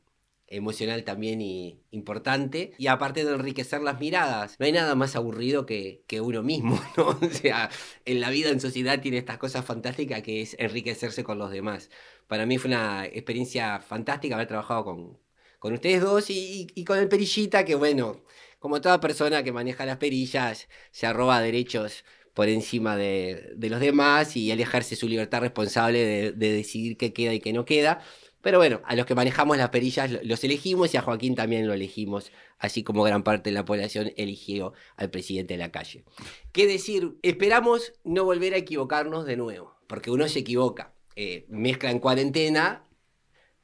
emocional 0.56 1.04
también 1.04 1.40
y 1.40 1.80
importante. 1.90 2.72
Y 2.78 2.86
aparte 2.88 3.24
de 3.24 3.34
enriquecer 3.34 3.82
las 3.82 4.00
miradas, 4.00 4.56
no 4.58 4.66
hay 4.66 4.72
nada 4.72 4.94
más 4.94 5.16
aburrido 5.16 5.66
que, 5.66 6.02
que 6.06 6.20
uno 6.20 6.42
mismo, 6.42 6.80
¿no? 6.96 7.08
O 7.08 7.30
sea, 7.30 7.70
en 8.04 8.20
la 8.20 8.30
vida 8.30 8.50
en 8.50 8.60
sociedad 8.60 9.00
tiene 9.00 9.18
estas 9.18 9.38
cosas 9.38 9.64
fantásticas 9.64 10.22
que 10.22 10.42
es 10.42 10.56
enriquecerse 10.58 11.24
con 11.24 11.38
los 11.38 11.50
demás. 11.50 11.90
Para 12.26 12.46
mí 12.46 12.58
fue 12.58 12.68
una 12.68 13.06
experiencia 13.06 13.80
fantástica 13.80 14.34
haber 14.36 14.48
trabajado 14.48 14.84
con, 14.84 15.18
con 15.58 15.72
ustedes 15.74 16.00
dos 16.02 16.30
y, 16.30 16.66
y, 16.74 16.84
con 16.84 16.98
el 16.98 17.08
Perillita, 17.08 17.64
que 17.64 17.74
bueno, 17.74 18.22
como 18.58 18.80
toda 18.80 19.00
persona 19.00 19.42
que 19.42 19.52
maneja 19.52 19.86
las 19.86 19.98
perillas, 19.98 20.68
se 20.90 21.06
arroba 21.06 21.40
derechos 21.40 22.04
por 22.34 22.48
encima 22.48 22.96
de, 22.96 23.52
de 23.56 23.70
los 23.70 23.80
demás 23.80 24.36
y 24.36 24.50
él 24.50 24.60
ejerce 24.60 24.96
su 24.96 25.08
libertad 25.08 25.40
responsable 25.40 26.04
de, 26.04 26.32
de 26.32 26.52
decidir 26.52 26.96
qué 26.96 27.12
queda 27.12 27.32
y 27.32 27.40
qué 27.40 27.52
no 27.52 27.64
queda. 27.64 28.02
Pero 28.44 28.58
bueno, 28.58 28.82
a 28.84 28.94
los 28.94 29.06
que 29.06 29.14
manejamos 29.14 29.56
las 29.56 29.70
perillas 29.70 30.18
los 30.22 30.44
elegimos 30.44 30.92
y 30.92 30.98
a 30.98 31.00
Joaquín 31.00 31.34
también 31.34 31.66
lo 31.66 31.72
elegimos, 31.72 32.30
así 32.58 32.82
como 32.82 33.02
gran 33.02 33.22
parte 33.22 33.48
de 33.48 33.54
la 33.54 33.64
población 33.64 34.12
eligió 34.18 34.74
al 34.96 35.08
presidente 35.08 35.54
de 35.54 35.58
la 35.58 35.72
calle. 35.72 36.04
¿Qué 36.52 36.66
decir? 36.66 37.16
Esperamos 37.22 37.94
no 38.04 38.22
volver 38.22 38.52
a 38.52 38.58
equivocarnos 38.58 39.24
de 39.24 39.38
nuevo, 39.38 39.74
porque 39.86 40.10
uno 40.10 40.28
se 40.28 40.40
equivoca. 40.40 40.92
Eh, 41.16 41.46
mezcla 41.48 41.90
en 41.90 42.00
cuarentena, 42.00 42.84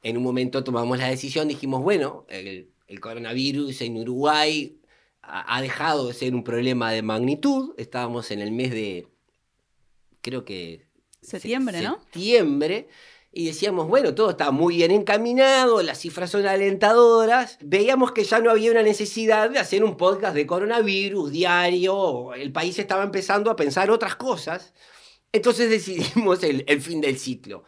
en 0.02 0.16
un 0.16 0.22
momento 0.22 0.64
tomamos 0.64 0.96
la 0.96 1.08
decisión, 1.08 1.48
dijimos, 1.48 1.82
bueno, 1.82 2.24
el, 2.30 2.72
coronavirus 3.00 3.82
en 3.82 3.98
Uruguay 3.98 4.80
ha, 5.20 5.58
ha 5.58 5.60
dejado 5.60 6.08
de 6.08 6.14
ser 6.14 6.34
un 6.34 6.42
problema 6.42 6.90
de 6.90 7.02
magnitud, 7.02 7.74
estábamos 7.76 8.30
en 8.30 8.40
el 8.40 8.50
mes 8.50 8.70
de, 8.70 9.08
creo 10.22 10.46
que... 10.46 10.86
Septiembre, 11.20 11.82
¿no? 11.82 12.00
Septiembre 12.00 12.88
y 13.32 13.46
decíamos, 13.46 13.86
bueno, 13.86 14.14
todo 14.14 14.30
está 14.30 14.50
muy 14.50 14.76
bien 14.76 14.90
encaminado, 14.90 15.82
las 15.82 15.98
cifras 15.98 16.30
son 16.30 16.46
alentadoras, 16.46 17.58
veíamos 17.60 18.12
que 18.12 18.24
ya 18.24 18.40
no 18.40 18.50
había 18.50 18.72
una 18.72 18.82
necesidad 18.82 19.50
de 19.50 19.60
hacer 19.60 19.84
un 19.84 19.96
podcast 19.96 20.34
de 20.34 20.46
coronavirus 20.46 21.30
diario, 21.30 22.34
el 22.34 22.52
país 22.52 22.78
estaba 22.78 23.04
empezando 23.04 23.50
a 23.50 23.56
pensar 23.56 23.90
otras 23.90 24.16
cosas, 24.16 24.74
entonces 25.32 25.70
decidimos 25.70 26.42
el, 26.42 26.64
fin 26.80 27.00
del 27.00 27.18
ciclo. 27.18 27.64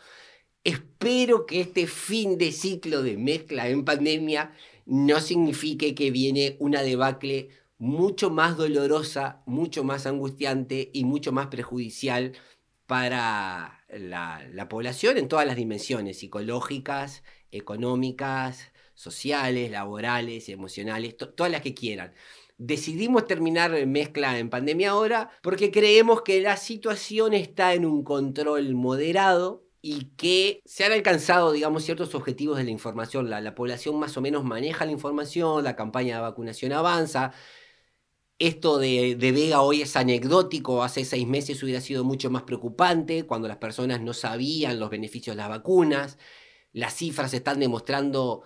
Espero 0.65 1.47
que 1.47 1.61
este 1.61 1.87
fin 1.87 2.39
de 2.39 2.53
ciclo 2.53 3.03
de 3.03 3.17
mezcla 3.17 3.69
en 3.69 3.85
pandemia 3.85 4.53
no 4.87 5.21
signifique 5.21 5.95
que 5.95 6.11
viene 6.11 6.57
una 6.61 6.83
debacle 6.83 7.51
mucho 7.79 8.31
más 8.31 8.57
dolorosa, 8.57 9.43
mucho 9.47 9.83
más 9.83 10.07
angustiante 10.07 10.91
y 10.93 11.05
mucho 11.05 11.33
más 11.33 11.49
perjudicial 11.49 12.33
para 12.93 13.87
la, 13.89 14.69
población 14.69 15.17
en 15.17 15.27
todas 15.27 15.47
las 15.47 15.57
dimensiones, 15.57 16.19
psicológicas, 16.19 17.25
económicas, 17.51 18.71
sociales, 18.93 19.71
laborales, 19.71 20.51
emocionales, 20.51 21.17
todas 21.17 21.51
las 21.51 21.63
que 21.63 21.73
quieran. 21.73 22.13
Decidimos 22.59 23.27
terminar 23.27 23.87
mezcla 23.87 24.39
en 24.39 24.51
pandemia 24.51 24.91
ahora 24.91 25.31
porque 25.43 25.71
creemos 25.71 26.21
que 26.21 26.43
la 26.43 26.59
situación 26.59 27.33
está 27.33 27.73
en 27.73 27.87
un 27.87 28.05
control 28.05 28.75
moderado 28.75 29.65
y 29.81 30.11
que 30.19 30.61
se 30.67 30.85
han 30.85 30.93
alcanzado, 30.93 31.51
digamos, 31.51 31.85
ciertos 31.85 32.15
objetivos 32.15 32.59
de 32.59 32.65
la 32.65 32.71
información. 32.73 33.31
la 33.31 33.55
población 33.55 33.99
más 33.99 34.19
o 34.19 34.21
menos 34.21 34.45
maneja 34.45 34.85
la 34.85 34.93
información, 34.93 35.65
la 35.65 35.77
campaña 35.77 36.17
de 36.17 36.21
vacunación 36.21 36.73
avanza, 36.73 37.33
esto 38.47 38.79
de, 38.79 39.17
Vega 39.21 39.63
hoy 39.63 39.83
es 39.83 39.95
anecdótico, 39.97 40.83
hace 40.83 41.05
seis 41.05 41.27
meses 41.29 41.63
hubiera 41.63 41.81
sido 41.81 42.03
mucho 42.03 42.29
más 42.29 42.43
preocupante 42.43 43.25
cuando 43.25 43.47
las 43.47 43.59
personas 43.59 44.01
no 44.01 44.13
sabían 44.15 44.81
los 44.81 44.91
beneficios 44.91 45.37
de 45.37 45.43
las 45.43 45.49
vacunas. 45.49 46.19
Las 46.73 46.95
cifras 46.95 47.35
están 47.35 47.61
demostrando 47.61 48.43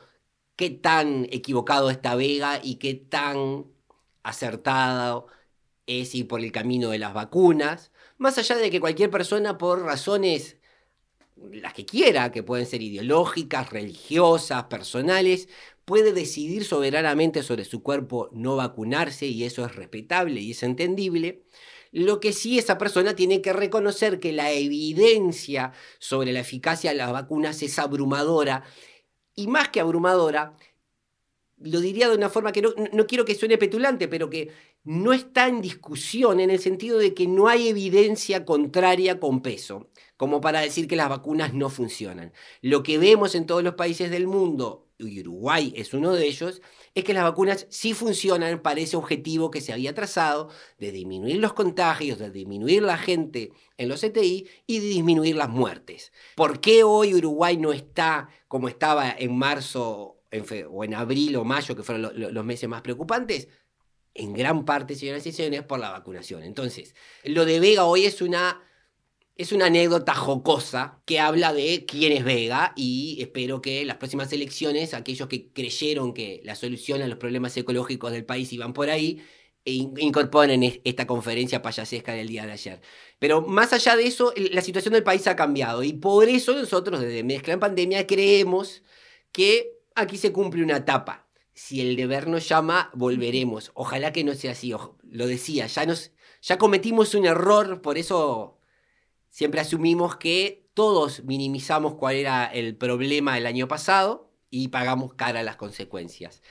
qué 0.57 0.71
tan 0.71 1.25
equivocado 1.31 1.91
está 1.91 2.15
Vega 2.15 2.61
y 2.63 2.77
qué 2.77 2.95
tan 2.95 3.67
acertado 4.23 5.29
es 5.87 6.15
ir 6.15 6.29
por 6.29 6.41
el 6.41 6.53
camino 6.53 6.91
de 6.91 6.99
las 6.99 7.15
vacunas. 7.15 7.91
Más 8.19 8.37
allá 8.39 8.57
de 8.57 8.71
que 8.71 8.81
cualquier 8.81 9.11
persona 9.11 9.57
por 9.59 9.83
razones 9.83 10.59
las 11.37 11.75
que 11.75 11.87
quiera, 11.87 12.33
que 12.33 12.43
pueden 12.43 12.67
ser 12.67 12.83
ideológicas, 12.83 13.71
religiosas, 13.71 14.65
personales, 14.65 15.49
puede 15.87 16.13
decidir 16.13 16.65
soberanamente 16.65 17.43
sobre 17.43 17.65
su 17.65 17.83
cuerpo 17.83 18.29
no 18.33 18.57
vacunarse 18.57 19.27
y 19.27 19.45
eso 19.45 19.65
es 19.65 19.75
respetable 19.77 20.41
y 20.41 20.51
es 20.51 20.63
entendible. 20.63 21.45
Lo 21.93 22.21
que 22.21 22.33
sí 22.33 22.59
esa 22.59 22.77
persona 22.77 23.15
tiene 23.15 23.41
que 23.41 23.53
reconocer 23.53 24.19
que 24.21 24.33
la 24.33 24.51
evidencia 24.51 25.73
sobre 25.99 26.33
la 26.33 26.41
eficacia 26.41 26.91
de 26.91 26.97
las 26.97 27.13
vacunas 27.13 27.63
es 27.63 27.79
abrumadora 27.79 28.65
y 29.37 29.47
más 29.47 29.69
que 29.69 29.81
abrumadora, 29.81 30.57
lo 31.59 31.81
diría 31.81 32.09
de 32.09 32.17
una 32.17 32.31
forma 32.31 32.53
que 32.53 32.63
no, 32.63 32.75
no, 32.93 33.07
quiero 33.07 33.25
que 33.25 33.35
suene 33.35 33.57
petulante, 33.57 34.09
pero 34.09 34.29
que 34.29 34.51
no 34.83 35.13
está 35.13 35.47
en 35.47 35.63
discusión 35.63 36.41
en 36.41 36.51
el 36.51 36.59
sentido 36.59 36.99
de 36.99 37.15
que 37.15 37.27
no 37.29 37.49
hay 37.49 37.69
evidencia 37.69 38.45
contraria 38.45 39.21
con 39.21 39.41
peso, 39.41 39.91
como 40.17 40.41
para 40.41 40.61
decir 40.61 40.89
que 40.89 40.97
las 40.97 41.09
vacunas 41.09 41.55
no 41.55 41.71
funcionan. 41.71 42.33
Lo 42.61 42.83
que 42.83 42.99
vemos 42.99 43.35
en 43.35 43.47
todos 43.47 43.63
los 43.63 43.75
países 43.75 44.11
del 44.11 44.27
mundo, 44.27 44.86
y 44.99 45.21
Uruguay 45.21 45.73
es 45.77 45.93
uno 45.95 46.13
de 46.13 46.27
ellos, 46.27 46.63
es 46.95 47.05
que 47.05 47.13
las 47.13 47.25
vacunas 47.25 47.67
sí 47.69 47.93
funcionan 47.93 48.63
para 48.63 48.81
ese 48.81 48.97
objetivo 48.97 49.51
que 49.51 49.61
se 49.61 49.73
había 49.73 49.95
trazado 49.95 50.49
de 50.79 50.93
disminuir 50.93 51.37
los 51.37 51.53
contagios, 51.53 52.19
de 52.19 52.31
disminuir 52.31 52.83
la 52.83 52.97
gente 52.97 53.53
en 53.77 53.89
los 53.89 54.01
CTI 54.01 54.49
y 54.67 54.79
de 54.79 54.87
disminuir 54.87 55.37
las 55.37 55.49
muertes. 55.49 56.13
¿Por 56.35 56.61
qué 56.61 56.85
hoy 56.85 57.15
Uruguay 57.15 57.57
no 57.57 57.73
está 57.73 58.29
como 58.49 58.69
estaba 58.69 59.11
en 59.11 59.37
marzo 59.37 60.23
o 60.71 60.85
en 60.85 60.95
abril 60.95 61.37
o 61.37 61.45
mayo, 61.45 61.77
que 61.77 61.83
fueron 61.83 62.13
los 62.15 62.45
meses 62.45 62.69
más 62.69 62.83
preocupantes? 62.83 63.49
En 64.15 64.33
gran 64.33 64.65
parte, 64.65 64.95
señoras 64.95 65.27
y 65.27 65.33
señores, 65.33 65.63
por 65.63 65.79
la 65.79 65.91
vacunación. 65.91 66.43
Entonces, 66.43 66.95
lo 67.25 67.45
de 67.45 67.61
Vega 67.61 67.85
hoy 67.85 68.07
es 68.07 68.23
una 68.23 68.63
Es 69.37 69.53
una 69.53 69.67
anécdota 69.67 70.15
jocosa 70.15 71.03
que 71.05 71.21
habla 71.21 71.53
de 71.53 71.85
quién 71.85 72.13
es 72.13 72.25
Vega 72.25 72.73
y 72.75 73.19
espero 73.21 73.61
que 73.61 73.85
las 73.85 73.99
próximas 73.99 74.33
elecciones, 74.33 74.95
aquellos 74.95 75.29
que 75.29 75.53
creyeron 75.53 76.15
que 76.15 76.41
la 76.43 76.55
solución 76.55 77.03
a 77.03 77.07
los 77.07 77.19
problemas 77.19 77.55
ecológicos 77.59 78.13
del 78.13 78.25
país 78.25 78.51
iban 78.55 78.73
por 78.73 78.89
ahí, 78.89 79.23
e 79.67 79.73
incorporen 79.75 80.81
esta 80.85 81.07
conferencia 81.07 81.61
payasesca 81.61 82.15
del 82.15 82.29
día 82.29 82.47
de 82.47 82.53
ayer. 82.53 82.81
Pero 83.19 83.43
más 83.43 83.73
allá 83.75 83.97
de 83.97 84.07
eso, 84.07 84.33
la 84.37 84.63
situación 84.63 84.95
del 84.95 85.03
país 85.03 85.27
ha 85.27 85.37
cambiado 85.37 85.83
y 85.83 85.93
por 85.93 86.29
eso 86.29 86.55
nosotros 86.55 87.01
desde 87.01 87.25
Mezcla 87.25 87.53
en 87.55 87.61
Pandemia 87.61 88.07
creemos 88.07 88.83
que 89.33 89.73
aquí 89.95 90.17
se 90.17 90.33
cumple 90.33 90.63
una 90.63 90.79
etapa. 90.79 91.29
Si 91.53 91.81
el 91.83 91.97
deber 91.97 92.29
nos 92.29 92.49
llama, 92.49 92.91
volveremos. 92.95 93.71
Ojalá 93.75 94.13
que 94.13 94.25
no 94.25 94.35
sea 94.35 94.53
así. 94.53 94.73
Lo 95.11 95.27
decía, 95.27 95.67
ya, 95.67 95.85
nos, 95.87 96.13
ya 96.43 96.59
cometimos 96.59 97.15
un 97.15 97.27
error, 97.27 97.83
por 97.83 97.99
eso 97.99 98.56
siempre 99.37 99.61
asumimos 99.61 100.17
que 100.17 100.67
todos 100.73 101.23
minimizamos 101.25 101.97
cuál 101.97 102.17
era 102.17 102.47
el 102.47 102.75
problema 102.75 103.37
el 103.37 103.45
año 103.45 103.69
pasado 103.69 104.31
y 104.49 104.69
pagamos 104.69 105.13
cara 105.13 105.43
las 105.43 105.57
consecuencias. 105.57 106.43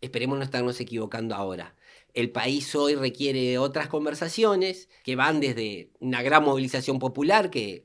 Esperemos 0.00 0.36
no 0.38 0.42
estarnos 0.42 0.80
equivocando 0.80 1.36
ahora. 1.36 1.76
El 2.12 2.32
país 2.32 2.74
hoy 2.74 2.96
requiere 2.96 3.56
otras 3.58 3.86
conversaciones 3.86 4.88
que 5.04 5.14
van 5.14 5.38
desde 5.38 5.92
una 6.00 6.22
gran 6.22 6.42
movilización 6.42 6.98
popular 6.98 7.50
que 7.50 7.84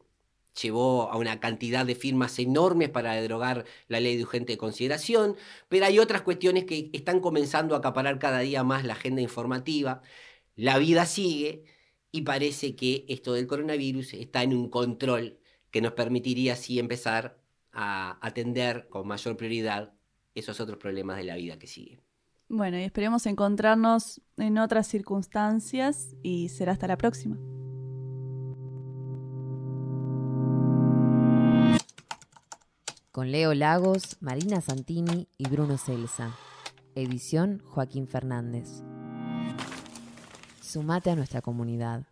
llevó 0.59 1.11
a 1.11 1.17
una 1.17 1.39
cantidad 1.39 1.85
de 1.85 1.93
firmas 1.93 2.39
enormes 2.39 2.89
para 2.89 3.13
derogar 3.13 3.65
la 3.87 3.99
ley 3.99 4.17
de 4.17 4.23
urgente 4.23 4.57
consideración, 4.57 5.35
pero 5.67 5.85
hay 5.85 5.99
otras 5.99 6.23
cuestiones 6.23 6.65
que 6.65 6.89
están 6.93 7.19
comenzando 7.19 7.75
a 7.75 7.77
acaparar 7.77 8.17
cada 8.17 8.39
día 8.39 8.63
más 8.63 8.83
la 8.83 8.93
agenda 8.93 9.21
informativa. 9.21 10.01
La 10.55 10.79
vida 10.79 11.05
sigue 11.05 11.65
y 12.11 12.21
parece 12.21 12.75
que 12.75 13.05
esto 13.07 13.33
del 13.33 13.47
coronavirus 13.47 14.13
está 14.13 14.43
en 14.43 14.53
un 14.53 14.69
control 14.69 15.39
que 15.71 15.81
nos 15.81 15.93
permitiría 15.93 16.53
así 16.53 16.79
empezar 16.79 17.39
a 17.71 18.17
atender 18.25 18.87
con 18.89 19.07
mayor 19.07 19.37
prioridad 19.37 19.93
esos 20.33 20.59
otros 20.59 20.77
problemas 20.77 21.17
de 21.17 21.23
la 21.23 21.35
vida 21.35 21.59
que 21.59 21.67
siguen. 21.67 22.01
Bueno, 22.47 22.79
y 22.79 22.83
esperemos 22.83 23.27
encontrarnos 23.27 24.21
en 24.37 24.57
otras 24.57 24.87
circunstancias 24.87 26.15
y 26.23 26.49
será 26.49 26.71
hasta 26.71 26.87
la 26.87 26.97
próxima. 26.97 27.37
Con 33.11 33.31
Leo 33.31 33.53
Lagos, 33.53 34.17
Marina 34.19 34.61
Santini 34.61 35.27
y 35.37 35.47
Bruno 35.47 35.77
Celsa. 35.77 36.35
Edición 36.95 37.61
Joaquín 37.65 38.07
Fernández. 38.07 38.83
Sumate 40.69 41.09
a 41.09 41.15
nuestra 41.15 41.41
comunidad. 41.41 42.03